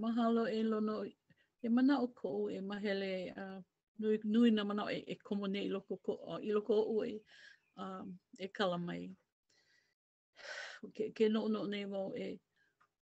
Mahalo 0.00 0.44
e 0.48 0.60
lono, 0.70 0.94
e 1.62 1.68
mana 1.76 1.94
o 2.00 2.06
ko'u 2.20 2.42
e 2.50 2.58
mahele, 2.68 3.12
uh, 3.42 3.58
nui, 4.00 4.16
nui 4.32 4.50
na 4.56 4.62
mana 4.68 4.82
e, 4.90 4.98
e 5.06 5.14
komone 5.26 5.60
i 5.62 5.68
loko 5.74 5.94
ko, 6.06 6.12
uh, 6.30 6.40
i 6.42 6.50
loko 6.56 6.74
o 6.94 6.98
e, 7.06 7.14
um, 7.82 8.06
e 8.38 8.46
kalamai. 8.56 9.02
Ke, 10.94 11.04
ke 11.16 11.24
no 11.28 11.40
no 11.54 11.60
nei 11.72 11.84
mo 11.92 12.02
e, 12.18 12.28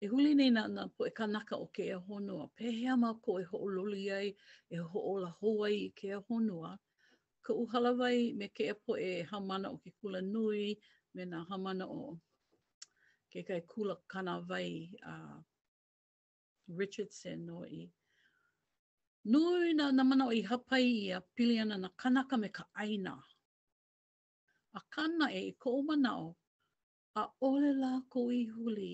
e 0.02 0.08
huli 0.08 0.36
nei 0.38 0.50
na 0.56 0.64
na 0.76 0.84
po 0.96 1.02
e 1.08 1.12
kanaka 1.20 1.54
o 1.64 1.68
ke 1.76 1.84
ahono 1.98 2.34
a 2.44 2.48
pehea 2.58 2.94
ma 3.04 3.10
ko 3.24 3.32
e 3.40 3.44
ho'ololi 3.50 4.04
ai 4.20 4.28
e 4.70 4.78
ho'ola 4.90 5.30
hoai 5.42 5.76
i 5.76 5.90
ke 6.00 6.08
ahono 6.20 6.56
a 6.72 6.78
ka 7.46 7.52
uhalawai 7.64 8.22
me 8.40 8.46
ke 8.56 8.64
e 8.72 8.74
po 8.84 8.92
e 9.10 9.24
hamana 9.30 9.68
o 9.70 9.78
ke 9.84 9.90
kula 10.00 10.22
nui 10.34 10.68
me 11.14 11.22
na 11.32 11.38
hamana 11.50 11.86
o 11.88 12.06
ke 13.32 13.40
kai 13.48 13.62
kula 13.72 13.96
kana 14.12 14.34
vai 14.50 14.70
a 15.04 15.14
uh, 15.14 15.40
Richardson 16.80 17.40
no 17.48 17.58
i 17.66 17.82
nui 19.32 19.68
na 19.78 19.86
na 19.98 20.04
mana 20.10 20.24
o 20.28 20.32
i 20.32 20.42
hapai 20.50 20.86
i 21.04 21.12
a 21.12 21.20
pili 21.36 21.56
ana 21.64 21.78
na 21.84 21.90
kanaka 22.02 22.36
me 22.42 22.50
ka 22.58 22.64
aina 22.84 23.14
a 24.80 24.80
kana 24.96 25.26
e 25.42 25.52
ko 25.62 25.70
mana 25.88 26.12
o 26.26 26.36
a 27.22 27.24
ole 27.50 27.72
la 27.82 27.92
ko 28.12 28.20
i 28.32 28.42
huli 28.56 28.94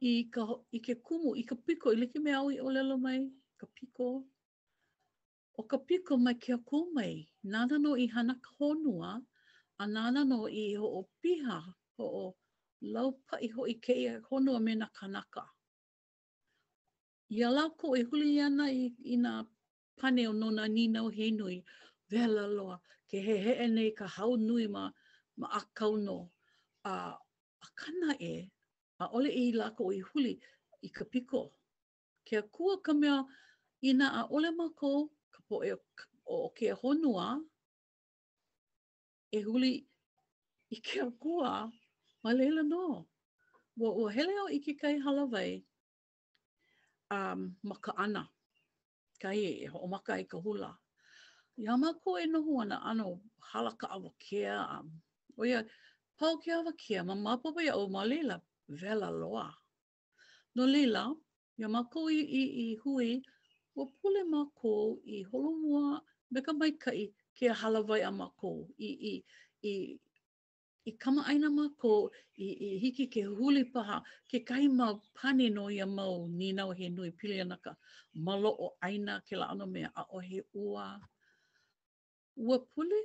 i 0.00 0.28
ka 0.32 0.46
i 0.72 0.80
ke 0.80 0.94
kumu 0.96 1.34
i 1.36 1.42
ka 1.46 1.54
piko 1.66 1.92
i 1.92 1.96
like 1.96 2.18
me 2.24 2.32
aui 2.32 2.56
o 2.64 2.68
lelo 2.72 2.96
mai 3.04 3.20
ka 3.60 3.66
piko 3.76 4.08
o 5.54 5.62
ka 5.70 5.76
piko 5.86 6.14
mai 6.24 6.34
ke 6.42 6.54
ko 6.68 6.76
mai 6.96 7.28
nana 7.54 7.76
no 7.84 7.92
i 8.00 8.06
hana 8.14 8.34
ka 8.44 8.50
honua 8.60 9.10
a 9.78 9.84
nana 9.94 10.20
no 10.30 10.38
i 10.48 10.64
ho 10.78 10.86
o 11.00 11.02
piha 11.20 11.58
ho 11.96 12.04
o 12.24 12.26
lau 12.92 13.10
pa 13.28 13.36
i 13.44 13.48
ho 13.54 13.62
i 13.68 13.74
ke 13.84 13.94
i 14.04 14.06
honua 14.28 14.60
me 14.66 14.72
na 14.80 14.86
kanaka 15.00 15.44
i 17.36 17.42
ala 17.44 17.62
ko 17.78 17.92
e 17.96 18.02
huli 18.08 18.38
ana 18.40 18.66
i, 18.72 18.88
i 19.12 19.16
na 19.16 19.44
pane 20.00 20.24
o 20.28 20.32
nona 20.32 20.64
ni 20.74 20.84
nau 20.88 21.08
he 21.16 21.26
nui 21.30 21.56
vela 22.12 22.46
loa 22.56 22.76
ke 23.08 23.18
he 23.26 23.34
he 23.44 23.68
nei 23.74 23.90
ka 24.00 24.06
hau 24.16 24.36
nui 24.46 24.66
ma 24.74 24.82
ma 25.38 25.46
akau 25.60 25.92
no 26.06 26.16
a 26.92 26.94
a 27.64 27.68
kana 27.80 28.10
e 28.32 28.48
a 29.00 29.08
ole 29.16 29.28
i 29.32 29.48
e 29.48 29.52
lako 29.56 29.92
i 29.92 29.98
e 29.98 30.02
huli 30.12 30.32
i 30.84 30.88
ka 30.92 31.04
piko. 31.04 31.48
Ke 32.24 32.38
a 32.38 32.42
kua 32.42 32.76
ka 32.84 32.92
mea 32.94 33.16
i 33.80 33.92
nā 33.96 34.08
a 34.20 34.26
ole 34.30 34.50
mako 34.52 35.08
ka 35.32 35.40
po 35.48 35.62
e 35.64 35.72
o 36.30 36.50
ke 36.56 36.68
honua 36.82 37.28
e 39.32 39.40
huli 39.46 39.72
i 40.70 40.76
ke 40.80 41.00
a 41.06 41.08
kua 41.10 41.54
ma 42.24 42.32
leila 42.36 42.62
no. 42.62 43.06
Wa 43.80 43.90
ua 43.96 44.10
hele 44.12 44.36
au 44.42 44.48
i 44.52 44.60
ke 44.60 44.76
kai 44.76 44.98
halawai 45.00 45.48
um, 47.16 47.48
ma 47.62 47.74
ka 47.80 47.96
ana. 47.96 48.26
Kai 49.22 49.36
e 49.46 49.66
ho 49.66 49.86
maka 49.86 50.20
i 50.20 50.24
ka 50.28 50.36
hula. 50.38 50.74
Ia 51.58 51.76
mako 51.76 52.18
e 52.20 52.26
noho 52.26 52.60
ana 52.60 52.82
ano 52.84 53.20
halaka 53.52 53.88
awakea. 53.96 54.60
Um, 54.76 54.92
o 55.38 55.44
ia 55.44 55.64
pau 56.20 56.36
ke 56.36 56.52
awakea 56.52 57.04
ma 57.06 57.14
mapapa 57.16 57.64
ia 57.64 57.74
o 57.80 57.88
ma 57.88 58.04
leila 58.04 58.40
vela 58.70 59.10
loa. 59.10 59.54
No 60.54 60.66
lila, 60.66 61.14
ia 61.58 61.68
mako 61.68 62.08
i 62.10 62.18
i 62.22 62.42
i 62.70 62.74
hui, 62.84 63.22
o 63.76 63.86
pule 63.86 64.24
mako 64.24 64.98
i 65.04 65.22
holomua 65.24 66.00
me 66.30 66.40
ka 66.40 66.52
mai 66.52 66.70
kai 66.72 67.10
ke 67.34 67.48
halawai 67.60 68.00
a 68.06 68.10
mako 68.10 68.68
i 68.78 68.88
i 69.12 69.14
i 69.62 69.74
i 70.86 70.92
kama 70.98 71.22
aina 71.28 71.50
mako 71.50 72.10
i 72.36 72.46
i 72.66 72.68
hiki 72.82 73.06
ke 73.10 73.22
huli 73.22 73.64
paha 73.72 74.02
ke 74.30 74.38
kai 74.44 74.68
ma 74.68 74.94
pani 75.14 75.50
no 75.50 75.68
ia 75.70 75.86
mau 75.86 76.26
ni 76.28 76.52
he 76.78 76.88
nui 76.88 77.10
pili 77.10 77.40
ana 77.40 77.56
ka 77.58 77.76
malo 78.14 78.50
o 78.50 78.76
aina 78.80 79.20
ke 79.26 79.36
la 79.36 79.46
ana 79.52 79.66
mea 79.66 79.90
a 79.94 80.02
o 80.14 80.18
he 80.18 80.40
ua. 80.54 81.00
Ua 82.36 82.58
pule 82.58 83.00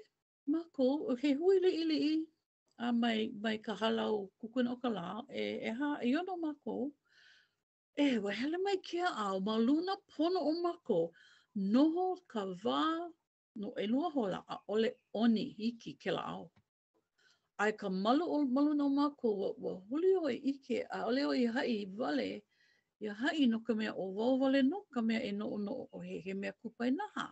mako 0.47 0.87
o 1.11 1.15
he 1.15 1.33
hui 1.33 1.55
i 1.59 1.69
ili 1.81 1.97
i 2.15 2.27
a 2.77 2.91
mai, 2.91 3.31
mai 3.41 3.57
ka 3.63 3.73
halau 3.79 4.29
kukuna 4.39 4.69
o 4.71 4.77
ka 4.83 4.89
la 4.89 5.07
e, 5.29 5.43
e 5.69 5.71
ha, 5.77 5.89
e 6.03 6.07
yono 6.11 6.35
mako, 6.43 6.91
e 8.05 8.17
wa 8.19 8.25
wahele 8.27 8.57
mai 8.63 8.77
ke 8.77 8.83
kia 8.87 9.07
au, 9.25 9.39
ma 9.41 9.55
luna 9.67 9.93
pono 10.11 10.39
o 10.49 10.51
mako, 10.63 10.99
ho 11.95 12.05
ka 12.31 12.41
va 12.63 12.79
no 13.59 13.67
e 13.81 13.85
lua 13.91 14.07
hola 14.15 14.39
a 14.53 14.57
ole 14.73 14.89
oni 15.13 15.45
hiki 15.57 15.93
ke 16.01 16.11
la 16.11 16.21
au. 16.21 16.51
Ai 17.57 17.71
ka 17.71 17.87
malu 17.89 18.25
o 18.27 18.37
malu 18.43 18.73
no 18.73 18.89
mako 18.89 19.27
wa, 19.39 19.49
wa 19.63 19.71
huli 19.87 20.11
o 20.19 20.27
e 20.27 20.35
ike 20.35 20.77
a 20.97 21.05
ole 21.07 21.23
o 21.25 21.31
i 21.31 21.45
hai 21.55 21.85
vale, 21.97 22.43
i 22.99 23.07
hai 23.07 23.45
no 23.47 23.59
ka 23.63 23.73
mea 23.73 23.93
o 23.95 24.05
wau 24.17 24.37
vale 24.41 24.61
no 24.61 24.83
ka 24.93 25.01
mea 25.01 25.21
e 25.23 25.31
no 25.31 25.45
o 25.47 25.57
no 25.57 25.75
o 25.95 25.99
he 26.07 26.17
he 26.25 26.33
mea 26.33 26.51
kupai 26.61 26.91
ha 27.15 27.25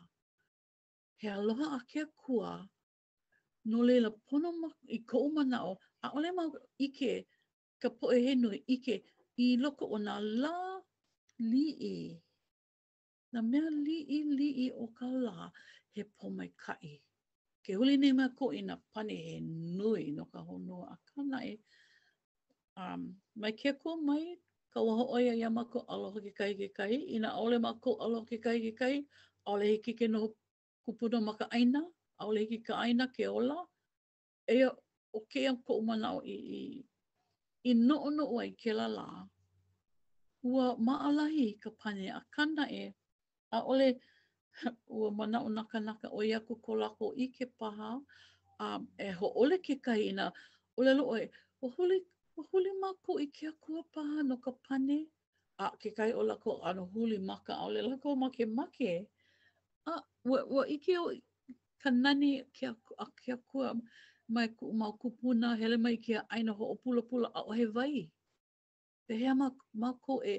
He 1.20 1.28
aloha 1.30 1.78
a 1.78 1.80
kia 1.88 2.06
kua, 2.22 2.68
no 3.66 3.78
leila 3.88 4.10
pono 4.28 4.52
ma 4.62 4.70
i 4.88 5.00
ko 5.08 5.18
o 5.28 5.30
mana 5.36 5.64
o 5.64 5.74
a 6.04 6.08
ole 6.18 6.30
ma 6.38 6.44
ike 6.86 7.12
ka 7.82 7.90
po 7.98 8.06
e 8.16 8.20
henu 8.26 8.50
ike 8.76 8.96
i 9.46 9.58
loko 9.64 9.84
o 9.96 9.98
na 10.06 10.14
la 10.42 10.56
li 11.52 11.66
e 11.94 11.96
na 13.34 13.40
mea 13.52 13.68
li 13.86 13.98
i 14.18 14.20
li 14.38 14.50
i 14.66 14.68
o 14.84 14.88
ka 14.98 15.06
la 15.26 15.34
he 15.96 16.02
po 16.18 16.26
mai 16.38 16.52
kai 16.66 16.94
ke 17.64 17.72
huli 17.80 17.96
nei 18.02 18.14
ma 18.20 18.28
ko 18.40 18.46
ina 18.60 18.76
pane 18.94 19.16
he 19.26 19.36
nui 19.78 20.06
no 20.18 20.24
ka 20.34 20.40
hono 20.48 20.78
a 20.94 20.96
ka 21.08 21.20
nai 21.32 21.50
um 22.84 23.02
mai 23.42 23.54
ke 23.60 23.70
ko 23.82 23.90
mai 24.08 24.24
ka 24.74 24.80
ho 24.98 25.04
oia 25.18 25.34
ia 25.42 25.50
ma 25.58 25.64
ko 25.74 25.80
aloha 25.94 26.20
ke 26.26 26.32
kai 26.40 26.52
ke 26.60 26.68
kai 26.78 26.94
i 27.16 27.18
na 27.24 27.30
ole 27.44 27.58
ma 27.66 27.72
ko 27.84 27.90
aloha 28.04 28.26
ke 28.30 28.38
kai 28.46 28.58
ke 28.66 28.72
kai 28.82 28.96
ole 29.52 29.64
hiki 29.72 29.94
ke 30.00 30.06
no 30.14 30.20
kupuna 30.84 31.18
maka 31.28 31.46
aina 31.56 31.82
ka 31.82 31.82
aina 31.82 31.82
au 32.18 32.32
leki 32.34 32.58
ka 32.68 32.74
aina 32.84 33.06
ke 33.16 33.24
ola, 33.40 33.58
e 34.48 34.58
o 35.14 35.20
ke 35.32 35.42
a 35.50 35.54
ko 35.66 35.72
umanao 35.82 36.20
i, 36.26 36.36
i, 36.60 36.64
i 37.70 37.74
no 37.88 37.96
ono 38.08 38.24
ai 38.42 38.52
ke 38.64 38.72
la 38.80 38.88
la, 38.98 39.08
ua 40.52 40.66
maalahi 40.88 41.46
ka 41.64 41.70
pane 41.84 42.08
a 42.18 42.22
kana 42.36 42.64
e, 42.82 42.86
a 43.56 43.62
ole 43.72 43.90
ua 44.98 45.10
mana 45.18 45.38
o 45.46 45.50
naka 45.58 45.80
naka 45.80 46.08
o 46.12 46.20
ia 46.30 46.40
ko 46.48 46.54
kolako 46.66 47.08
i 47.18 47.26
ke 47.36 47.46
paha, 47.60 47.92
a 48.66 48.80
e 49.06 49.10
ho 49.20 49.28
ole 49.42 49.58
ke 49.66 49.76
kaina, 49.88 50.26
ole 50.80 50.92
lo 50.98 51.04
oe, 51.16 51.26
o 51.64 51.70
huli, 51.76 52.00
o 52.38 52.46
huli 52.52 52.72
mako 52.82 53.12
i 53.20 53.28
ke 53.38 53.48
a 53.50 53.54
kua 53.64 53.82
paha 53.94 54.20
no 54.30 54.36
ka 54.46 54.52
pane, 54.68 55.00
a 55.64 55.72
ke 55.82 55.90
kai 55.98 56.12
o 56.14 56.22
lako 56.26 56.60
ano 56.68 56.86
huli 56.94 57.18
maka, 57.18 57.54
a 57.62 57.66
ole 57.66 57.82
lako 57.82 58.16
make 58.22 58.46
make, 58.58 58.94
a 59.92 60.02
wo 60.28 60.38
ua 60.54 60.64
i 60.70 60.78
ke 60.78 60.98
o 60.98 61.10
ka 61.84 61.92
nani 61.92 62.44
ke 62.56 62.68
a 62.98 63.06
ke 63.20 63.34
a 63.36 63.38
kua 63.52 63.74
mai 64.32 64.48
ku 64.56 64.72
ma 64.82 64.88
kupuna 65.02 65.48
hele 65.62 65.78
mai 65.78 65.98
ke 66.06 66.16
aina 66.36 66.54
ho 66.60 66.66
o 66.74 66.76
pula 66.82 67.02
pula 67.10 67.28
a 67.40 67.44
o 67.44 67.52
he 67.60 67.66
vai 67.78 67.98
te 69.08 69.14
hea 69.22 69.34
ma 69.42 69.48
ma 69.84 69.90
ko 70.06 70.14
e 70.34 70.36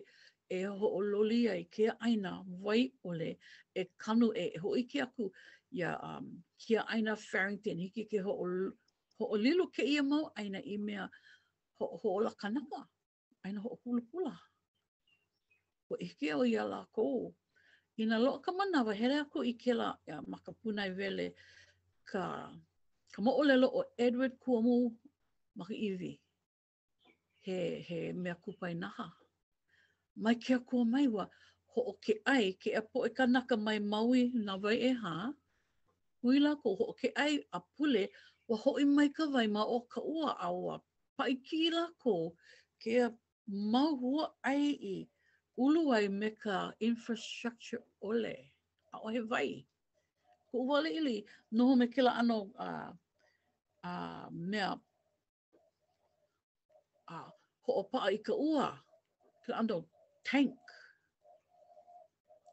e 0.57 0.61
ho 0.79 0.87
o 0.99 1.01
loli 1.13 1.41
ai 1.55 1.59
ke 1.77 1.85
aina 2.09 2.33
wai 2.65 2.81
ole 3.11 3.31
e 3.77 3.83
kanu 4.05 4.29
e, 4.45 4.47
e 4.47 4.59
ho 4.63 4.71
i 4.83 4.87
ke 4.95 4.99
aku 5.07 5.25
ia 5.81 5.93
um 6.11 6.27
ke 6.65 6.81
aina 6.97 7.13
farrington 7.29 7.79
hiki 7.85 8.05
ke 8.15 8.19
ho 8.29 8.33
o 8.45 8.49
ho 9.21 9.25
o 9.35 9.41
lilo 9.45 9.69
ke 9.77 9.85
ia 9.93 10.03
mo 10.13 10.21
aina 10.41 10.65
i 10.75 10.81
mea 10.89 11.09
ho 11.81 11.85
ho 12.01 12.17
o 12.17 12.19
la 12.29 12.33
kanapa 12.45 12.81
aina 13.47 13.61
ho 13.67 13.77
o 13.77 13.81
pula 13.85 14.03
pula 14.13 14.35
o 15.93 16.01
ike 16.09 16.33
o 16.41 16.43
ia 16.55 16.65
la 16.73 16.81
ko 16.97 17.05
e 17.21 17.33
Ina 17.97 18.17
nā 18.17 18.23
loa 18.25 18.41
ka 18.43 18.51
manawa, 18.59 18.95
hele 18.99 19.21
aku 19.23 19.45
i 19.47 19.53
ke 19.55 19.75
la, 19.75 19.93
ia, 20.09 20.17
ma 20.27 20.39
punai 20.63 20.89
vele, 20.97 21.29
ka, 22.11 22.23
ka 23.15 23.19
mo 23.23 23.31
o 23.39 23.83
Edward 23.97 24.33
Cuomo 24.41 24.93
maka 25.55 25.75
iwi. 25.75 26.19
He, 27.47 27.81
he 27.89 28.13
mea 28.13 28.35
kupai 28.35 28.75
naha. 28.75 29.13
Mai 30.17 30.35
kia 30.35 30.59
kua 30.59 30.85
mai 30.85 31.07
wa, 31.07 31.29
ho 31.75 31.83
o 31.83 31.93
ke 32.03 32.19
ai, 32.27 32.53
ke 32.53 32.75
a 32.75 32.83
po 32.83 33.07
e 33.07 33.11
ka 33.15 33.27
naka 33.27 33.57
mai 33.57 33.79
maui 33.79 34.31
na 34.35 34.57
vai 34.57 34.75
e 34.91 34.93
ha, 35.03 35.33
huila 36.23 36.57
ko 36.63 36.75
ho 36.75 36.85
o 36.91 36.95
ke 36.99 37.13
ai 37.15 37.39
a 37.53 37.61
pule, 37.61 38.11
wa 38.49 38.57
ho 38.59 38.77
i 38.79 38.85
mai 38.85 39.09
ka 39.09 39.27
vai 39.27 39.47
ma 39.47 39.63
o 39.63 39.81
ka 39.81 40.01
ua 40.03 40.35
awa. 40.43 40.81
Pai 41.17 41.37
ki 41.37 41.71
la 41.71 41.87
ko, 41.99 42.35
ke 42.83 43.01
a 43.07 43.11
mau 43.47 43.95
hua 43.97 44.33
ai 44.43 44.71
i 44.71 44.95
ulu 45.57 45.91
ai 45.95 46.07
me 46.09 46.29
ka 46.43 46.57
infrastructure 46.81 47.81
ole 48.09 48.35
a 48.95 48.99
o 48.99 49.09
he 49.09 49.21
vai. 49.21 49.67
Ko 50.51 50.59
uwale 50.59 50.91
ili, 50.91 51.25
noho 51.53 51.77
me 51.77 51.87
kela 51.87 52.11
ano 52.15 52.51
a 52.59 52.67
uh, 52.67 52.91
uh, 53.85 54.29
mea 54.31 54.73
a 57.09 57.17
uh, 57.21 57.31
ho 57.63 57.73
o 57.75 57.83
paa 57.85 58.11
i 58.13 58.19
ka 58.19 58.35
ua, 58.35 58.71
kela 59.47 59.59
ano 59.59 59.85
tank. 60.27 60.59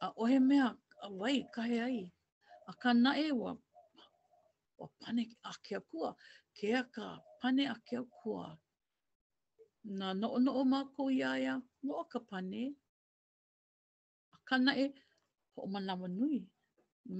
A 0.01 0.13
o 0.17 0.25
he 0.25 0.39
mea 0.39 0.73
a 1.03 1.07
vai 1.19 1.41
kahe 1.55 1.79
ai. 1.81 2.11
A 2.69 2.73
ka 2.73 2.93
na 2.93 3.17
e 3.17 3.31
wa, 3.31 3.57
wa 4.77 4.87
pane 4.99 5.25
a 5.43 5.51
kea 5.65 5.81
kua. 5.91 6.15
Kea 6.57 6.83
ka 6.93 7.17
pane 7.41 7.65
a 7.69 7.75
kea 7.87 8.03
kua. 8.21 8.57
Na 9.83 10.13
no 10.13 10.37
no 10.37 10.51
o 10.61 10.63
mako 10.63 11.09
ia 11.09 11.37
ia, 11.41 11.61
mo 11.83 12.03
ka 12.05 12.19
pane. 12.19 12.77
kana 14.51 14.71
e 14.75 14.85
ho 15.55 15.61
o 15.65 15.69
manawa 15.73 16.07
nui. 16.19 16.43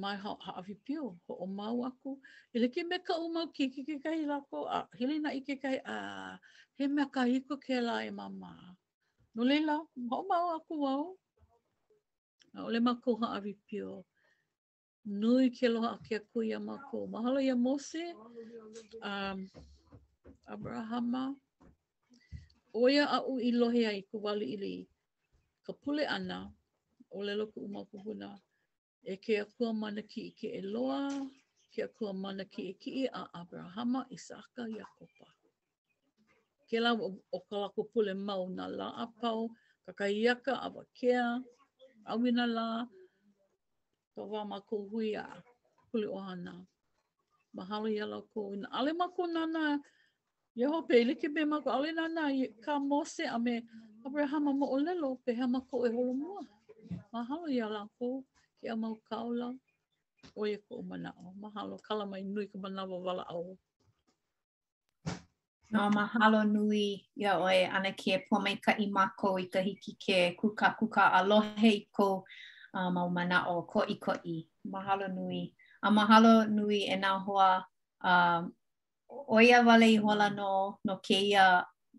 Mai 0.01 0.17
ha, 0.23 0.31
ha 0.45 0.51
awhi 0.59 0.75
pio, 0.85 1.03
ho 1.25 1.33
o 1.43 1.47
mau 1.59 1.77
aku. 1.89 2.11
I 2.53 2.57
le 2.61 2.67
ke 2.73 2.83
me 2.89 2.97
ka 3.07 3.15
umau 3.23 3.47
ki 3.55 3.69
ki 3.73 3.81
ke 3.87 3.95
kai 4.03 4.19
lako, 4.31 4.67
a 4.75 4.79
hele 4.99 5.15
na 5.23 5.31
i 5.39 5.41
ke 5.47 5.55
kai, 5.63 5.77
a 5.95 5.95
he 6.77 6.87
mea 6.95 7.07
ka 7.15 7.23
hiko 7.31 7.55
ke 7.65 7.79
la 7.87 7.99
e 8.09 8.11
mama. 8.21 8.51
No 9.35 9.43
leila, 9.49 9.77
ho 10.11 10.15
o 10.21 10.27
mau 10.31 10.55
aku 10.57 10.83
au. 10.93 11.03
A 12.55 12.67
ole 12.67 12.79
ma 12.83 12.95
ko 13.03 13.15
ha 13.23 13.33
awhi 13.39 13.55
pio. 13.67 14.03
Nui 15.21 15.49
ke 15.49 15.67
loha 15.71 15.95
a 15.97 15.99
ke 16.05 16.19
aku 16.21 16.43
ia 16.43 16.59
ma 16.59 16.77
ko. 16.91 17.07
Mahalo 17.11 17.39
ia 17.41 17.55
mose, 17.55 18.05
um, 19.01 19.49
Abrahama, 20.51 21.35
Oia 22.75 23.05
a 23.17 23.19
u 23.27 23.35
i 23.73 23.85
ai 23.87 23.99
ku 24.09 24.17
wali 24.23 24.45
ili 24.55 24.73
ka 25.65 25.73
pule 25.73 26.07
ana 26.07 26.39
o 27.15 27.19
lelo 27.23 27.45
ku 27.53 27.59
uma 27.67 27.81
kuhuna. 27.91 28.29
E 29.03 29.13
ke 29.23 29.33
akua 29.43 29.69
mana 29.81 30.01
ki 30.11 30.21
ike 30.31 30.47
e 30.59 30.61
loa, 30.73 31.07
ke 31.73 31.79
akua 31.87 32.11
mana 32.23 32.43
ki 32.45 32.61
e 32.69 32.73
ki 32.81 32.91
a 33.13 33.23
Abrahama, 33.39 34.01
Isaka, 34.15 34.63
Iakopa. 34.77 35.27
Ke 36.69 36.77
la 36.79 36.91
o 37.35 37.39
ka 37.49 37.69
ko 37.75 37.83
pule 37.91 38.13
mau 38.15 38.47
na 38.49 38.65
la 38.67 38.87
apau, 39.05 39.49
ka 39.85 39.91
kai 39.99 40.13
iaka, 40.25 40.53
awa 40.65 40.83
kea, 40.97 41.25
awina 42.11 42.45
la, 42.55 42.67
ka 44.15 44.21
wā 44.31 44.41
ma 44.49 44.57
ko 44.69 44.75
hui 44.91 45.15
a 45.15 45.25
kule 45.91 46.07
ohana. 46.07 46.53
Mahalo 47.55 47.87
i 47.91 47.99
ala 47.99 48.21
ko, 48.31 48.53
ina 48.53 48.67
ale 48.71 48.93
ma 48.93 49.07
ko 49.09 49.25
nana, 49.25 49.79
Ia 50.55 50.67
ho 50.67 50.81
pe 50.83 50.99
ile 50.99 51.13
ke 51.15 51.29
me 51.31 51.45
mako, 51.47 51.71
ale 51.71 51.93
nana 51.95 52.27
ka 52.61 52.75
mose 52.79 53.23
a 53.23 53.39
me 53.39 53.61
Abrahama 54.03 54.51
mo 54.53 54.67
o 54.67 54.75
lelo 54.83 55.15
pe 55.25 55.31
hea 55.33 55.47
ko 55.71 55.85
e 55.87 55.89
holo 55.95 56.11
mua. 56.13 56.41
Mahalo 57.13 57.45
ia 57.51 57.67
lako 57.69 58.23
ke 58.61 58.65
a 58.71 58.75
mau 58.75 58.95
kaula 59.09 59.47
o 60.37 60.41
ia 60.45 60.57
e 60.57 60.61
ko 60.65 60.81
umanao. 60.81 61.25
Mahalo 61.41 61.75
kala 61.85 62.03
mai 62.05 62.23
nui 62.33 62.47
ka 62.51 62.57
manawa 62.63 62.95
wala 63.05 63.23
au. 63.33 63.57
No, 65.71 65.81
mahalo 65.97 66.39
nui 66.55 67.05
ia 67.21 67.31
oe 67.45 67.61
ana 67.75 67.91
ke 68.01 68.11
pomei 68.27 68.57
i 68.71 68.73
imako 68.85 69.27
i 69.43 69.45
ka 69.53 69.59
hiki 69.67 69.93
ke 70.03 70.17
kuka 70.39 70.67
kuka 70.79 71.03
alohe 71.19 71.71
i 71.79 71.87
ko 71.95 72.07
uh, 72.77 72.89
mau 72.95 73.09
manao 73.15 73.53
ko 73.71 73.79
i 73.87 73.95
ko 74.03 74.11
i. 74.25 74.37
Mahalo 74.73 75.07
nui. 75.17 75.41
A 75.81 75.87
mahalo 75.97 76.33
nui 76.57 76.79
e 76.85 76.95
nga 77.01 77.11
hoa 77.25 77.49
uh, 78.09 78.39
oia 79.37 79.57
wale 79.67 79.87
i 79.95 80.01
hola 80.03 80.27
no, 80.39 80.53
no 80.87 80.93
keia, 81.07 81.45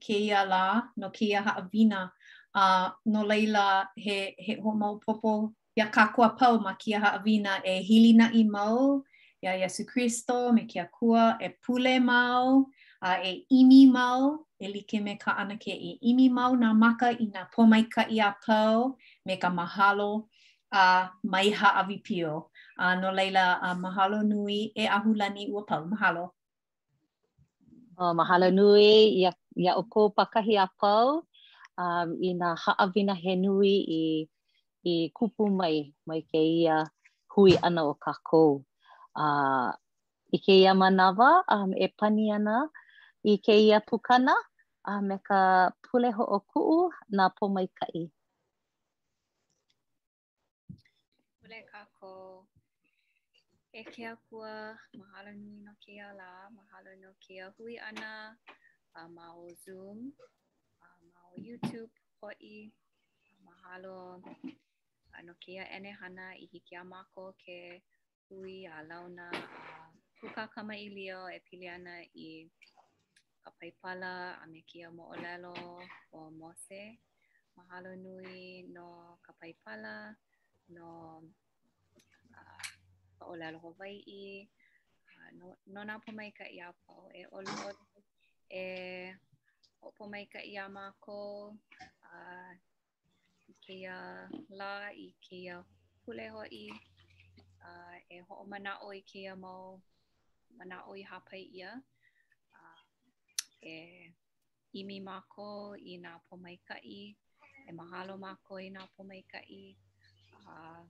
keia 0.04 0.40
la, 0.52 0.64
no 1.00 1.06
keia 1.16 1.40
haawina. 1.46 1.70
vina. 1.72 2.00
a 2.54 2.60
uh, 2.86 2.90
no 3.06 3.24
leila 3.24 3.84
he 3.96 4.34
he 4.38 4.54
ho 4.62 4.70
mau 4.72 5.00
popo 5.06 5.52
ya 5.76 5.86
ka 5.90 6.12
kua 6.14 6.28
pau 6.38 6.58
ma 6.58 6.74
kia 6.78 6.98
ha 7.00 7.16
avina 7.18 7.60
e 7.64 7.80
hili 7.80 8.12
na 8.12 8.28
i 8.34 8.44
mau 8.44 9.02
ia 9.42 9.56
Jesu 9.58 9.84
Kristo 9.86 10.52
me 10.52 10.64
kia 10.64 10.84
kua 10.92 11.36
e 11.40 11.48
pule 11.64 11.98
mau 12.00 12.66
a 13.00 13.08
uh, 13.12 13.24
e 13.28 13.46
imi 13.52 13.90
mau 13.90 14.44
e 14.60 14.68
like 14.68 15.00
me 15.02 15.16
ka 15.16 15.32
ana 15.32 15.56
ke 15.56 15.72
e 15.72 15.96
imi 16.04 16.28
mau 16.30 16.52
na 16.54 16.72
maka 16.74 17.08
i 17.16 17.24
na 17.32 17.48
pomai 17.54 17.84
ka 17.90 18.04
ia 18.10 18.34
pau 18.46 18.96
me 19.26 19.36
ka 19.36 19.48
mahalo 19.48 20.28
a 20.72 20.80
uh, 20.80 21.02
mai 21.32 21.48
ha 21.58 21.68
avi 21.80 21.96
a 22.22 22.36
uh, 22.82 22.94
no 23.00 23.08
leila 23.12 23.44
a 23.62 23.70
uh, 23.72 23.76
mahalo 23.84 24.18
nui 24.28 24.72
e 24.76 24.84
ahulani 24.86 25.48
ua 25.50 25.62
pau 25.68 25.84
mahalo 25.86 26.30
Oh, 28.04 28.14
mahalo 28.20 28.48
nui, 28.50 29.20
ya 29.22 29.30
ia 29.62 29.72
oko 29.76 30.00
pakahi 30.16 30.56
a 30.64 30.66
pau. 30.80 31.22
um, 31.82 32.08
i 32.22 32.30
nga 32.38 32.50
haawina 32.62 33.14
he 33.22 33.34
nui 33.36 33.74
i, 34.00 34.28
i 34.82 34.94
kupu 35.16 35.44
mai, 35.58 35.76
mai 36.06 36.20
ke 36.30 36.40
ia 36.62 36.76
hui 37.34 37.54
ana 37.66 37.82
o 37.90 37.94
kakou. 38.04 38.52
Uh, 39.18 39.70
I 40.32 40.36
ke 40.40 40.54
ia 40.62 40.72
manawa, 40.74 41.30
um, 41.54 41.74
e 41.76 41.86
pani 41.98 42.30
ana 42.38 42.68
i 43.28 43.34
ke 43.44 43.54
ia 43.68 43.80
pukana, 43.80 44.34
uh, 44.88 45.02
me 45.08 45.16
ka 45.28 45.40
pule 45.84 46.10
ho 46.16 46.24
o 46.38 46.38
kuu 46.50 46.78
na 47.16 47.24
po 47.36 47.44
mai 47.54 47.68
kai. 47.78 48.00
Pule 51.40 51.58
kakou. 51.72 52.46
E 53.78 53.82
kea 53.92 54.14
kua, 54.28 54.76
mahalo 55.00 55.30
nui 55.40 55.58
no 55.64 55.72
kia 55.84 56.06
la, 56.18 56.30
mahalo 56.56 56.92
no 57.02 57.10
kia 57.24 57.46
hui 57.56 57.74
ana, 57.88 58.36
a 58.98 59.04
uh, 59.04 59.08
ma 59.14 59.26
o 59.40 59.48
Zoom, 59.64 60.12
YouTube 61.38 61.88
e 62.42 62.70
mahalo 63.44 64.20
ano 65.12 65.32
kia 65.40 65.64
ene 65.70 65.90
hana 65.92 66.34
i 66.36 66.44
hiki 66.46 66.76
a 66.76 66.84
mako 66.84 67.34
ke 67.44 67.80
hui 68.28 68.66
a 68.66 68.82
launa 68.84 69.28
a 69.32 69.90
puka 70.20 70.48
kama 70.54 70.74
i 70.74 70.88
lio 70.88 71.26
e 71.28 71.38
pili 71.44 71.68
ana 71.68 72.00
i 72.14 72.48
ka 73.44 73.50
paipala 73.58 74.36
a 74.42 74.46
me 74.46 74.60
kia 74.66 74.88
mo 74.90 75.04
olelo 75.14 75.52
o 76.12 76.18
mose 76.38 76.82
mahalo 77.56 77.90
nui 78.04 78.62
no 78.74 79.18
ka 79.24 79.32
paipala 79.42 80.14
no 80.68 81.20
uh, 82.30 82.62
ka 83.18 83.24
olelo 83.26 83.58
hawaii 83.58 83.98
i 84.16 84.20
uh, 84.46 85.30
no, 85.38 85.46
no 85.74 85.80
nā 85.84 85.98
pumaika 86.04 86.44
i 86.56 86.60
a 86.60 86.68
pau 86.86 87.10
e 87.12 87.22
olu 87.36 87.52
olu 87.68 87.82
e 88.48 88.62
opo 89.88 90.02
mai 90.12 90.26
ka 90.32 90.38
ia 90.42 90.64
mako 90.78 91.20
uh, 92.14 92.52
i 93.50 93.54
ke 93.62 93.74
ia 93.82 93.98
la 94.58 94.70
i 95.06 95.08
ke 95.22 95.34
ia 95.44 95.56
pule 96.02 96.26
hoi 96.34 96.62
uh, 97.66 97.96
e 98.16 98.18
ho'o 98.26 98.46
i 98.98 99.02
ke 99.08 99.18
ia 99.26 99.34
mau 99.44 99.64
mana'o 100.58 100.92
i 101.02 101.04
hapai 101.12 101.42
ia 101.58 101.72
a 102.60 102.62
e 103.74 103.74
imi 104.80 104.98
mako 105.10 105.48
i 105.92 105.92
nga 106.02 106.12
po 106.26 106.34
mai 106.44 106.56
ka 106.68 106.78
i 106.98 107.02
e 107.68 107.72
mahalo 107.80 108.14
mako 108.26 108.54
i 108.66 108.68
nga 108.74 108.84
po 108.94 109.00
mai 109.10 109.22
ka 109.32 109.40
i 109.62 109.64
uh, 110.46 110.82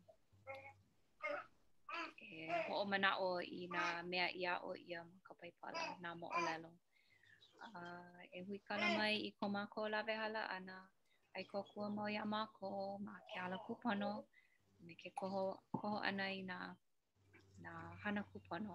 e 2.29 2.31
ho'o 2.69 2.85
mana'o 2.93 3.31
i 3.59 3.61
nga 3.73 3.85
mea 4.11 4.29
ia 4.41 4.53
o 4.69 4.77
ia 4.89 5.01
ka 5.27 5.33
paipala 5.41 5.97
nga 6.01 6.11
mo'olelo. 6.21 6.71
e 8.37 8.41
hui 8.47 8.59
kala 8.67 8.87
mai 8.99 9.15
i 9.29 9.31
ko 9.39 9.45
mako 9.55 9.81
lawe 9.93 10.15
hala 10.23 10.43
ana 10.57 10.77
ai 11.37 11.45
ko 11.53 11.59
kua 11.71 11.87
mau 11.97 12.09
ia 12.15 12.25
mako 12.35 12.71
ma 13.07 13.15
ke 13.29 13.35
ala 13.45 13.57
kupono 13.67 14.13
me 14.85 14.93
ke 15.01 15.11
koho, 15.21 15.45
koho 15.79 15.99
ana 16.09 16.25
i 16.39 16.43
na 16.51 16.59
na 17.65 17.71
hana 18.03 18.23
kupono 18.31 18.75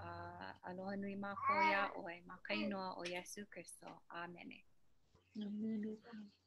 a 0.00 0.02
uh, 0.02 0.68
aloha 0.68 0.94
nui 1.02 1.16
mako 1.24 1.52
ia 1.70 1.82
oe 2.00 2.14
ma 2.28 2.36
kainoa 2.46 2.88
o 3.00 3.02
Yesu 3.12 3.40
Kristo 3.52 3.88
amene 4.20 4.58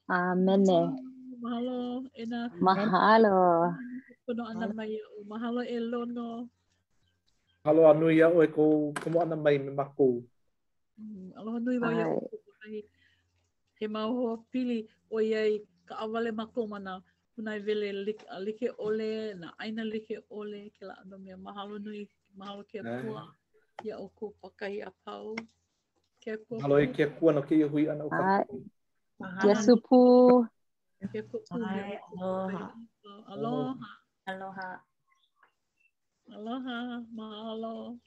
amene 0.08 0.80
mahalo 1.44 1.78
ena 2.22 2.40
mahalo 2.68 3.36
kono 4.26 4.44
ana 4.52 4.66
mai 4.78 4.94
o 5.18 5.24
mahalo 5.34 5.62
e 5.76 5.80
lono 5.92 6.30
Halo 7.66 7.82
anu 7.92 8.10
ia 8.10 8.28
oe 8.38 8.48
kou 8.56 8.90
kumo 9.02 9.18
ana 9.22 9.36
mai 9.46 9.58
me 9.64 9.70
mako. 9.80 10.08
Mm, 11.02 11.30
aloha 11.36 11.58
nui 11.60 11.78
wa 11.82 11.90
ia 11.98 12.06
kukuhai. 12.14 12.78
He 13.80 13.86
mau 13.88 14.12
hoa 14.16 14.38
pili 14.52 14.88
o 15.14 15.18
iei 15.22 15.62
ka 15.88 15.96
awale 16.04 16.30
makomana. 16.32 17.02
Unai 17.38 17.60
vele 17.60 17.94
like, 18.06 18.24
a 18.30 18.38
like 18.40 18.70
ole, 18.78 19.34
na 19.34 19.54
aina 19.58 19.84
like 19.86 20.14
ole. 20.30 20.70
Ke 20.78 20.84
la 20.86 20.94
ando 21.02 21.18
mea 21.18 21.38
mahalo 21.38 21.80
nui, 21.80 22.08
mahalo 22.38 22.64
kia 22.70 22.82
kua. 23.02 23.24
Ia 23.86 23.98
o 23.98 24.08
kua 24.08 24.30
pakai 24.42 24.82
a 24.88 24.92
pau. 25.04 25.36
Kia 26.22 26.38
kua. 26.38 26.58
Mahalo 26.60 26.78
i 26.82 26.88
kia 26.94 27.08
kua 27.08 27.34
no 27.34 27.42
kia 27.42 27.68
hui 27.68 27.90
ana 27.90 28.04
o 28.06 28.10
kua. 28.10 28.46
Kia 29.42 29.56
supu. 29.66 29.98
Kia 31.12 31.24
kua 31.30 31.40
kua. 31.50 31.70
Aloha. 32.10 32.66
Aloha. 33.26 33.92
Aloha. 34.30 34.70
Aloha. 36.38 36.78
Mahalo. 37.16 38.02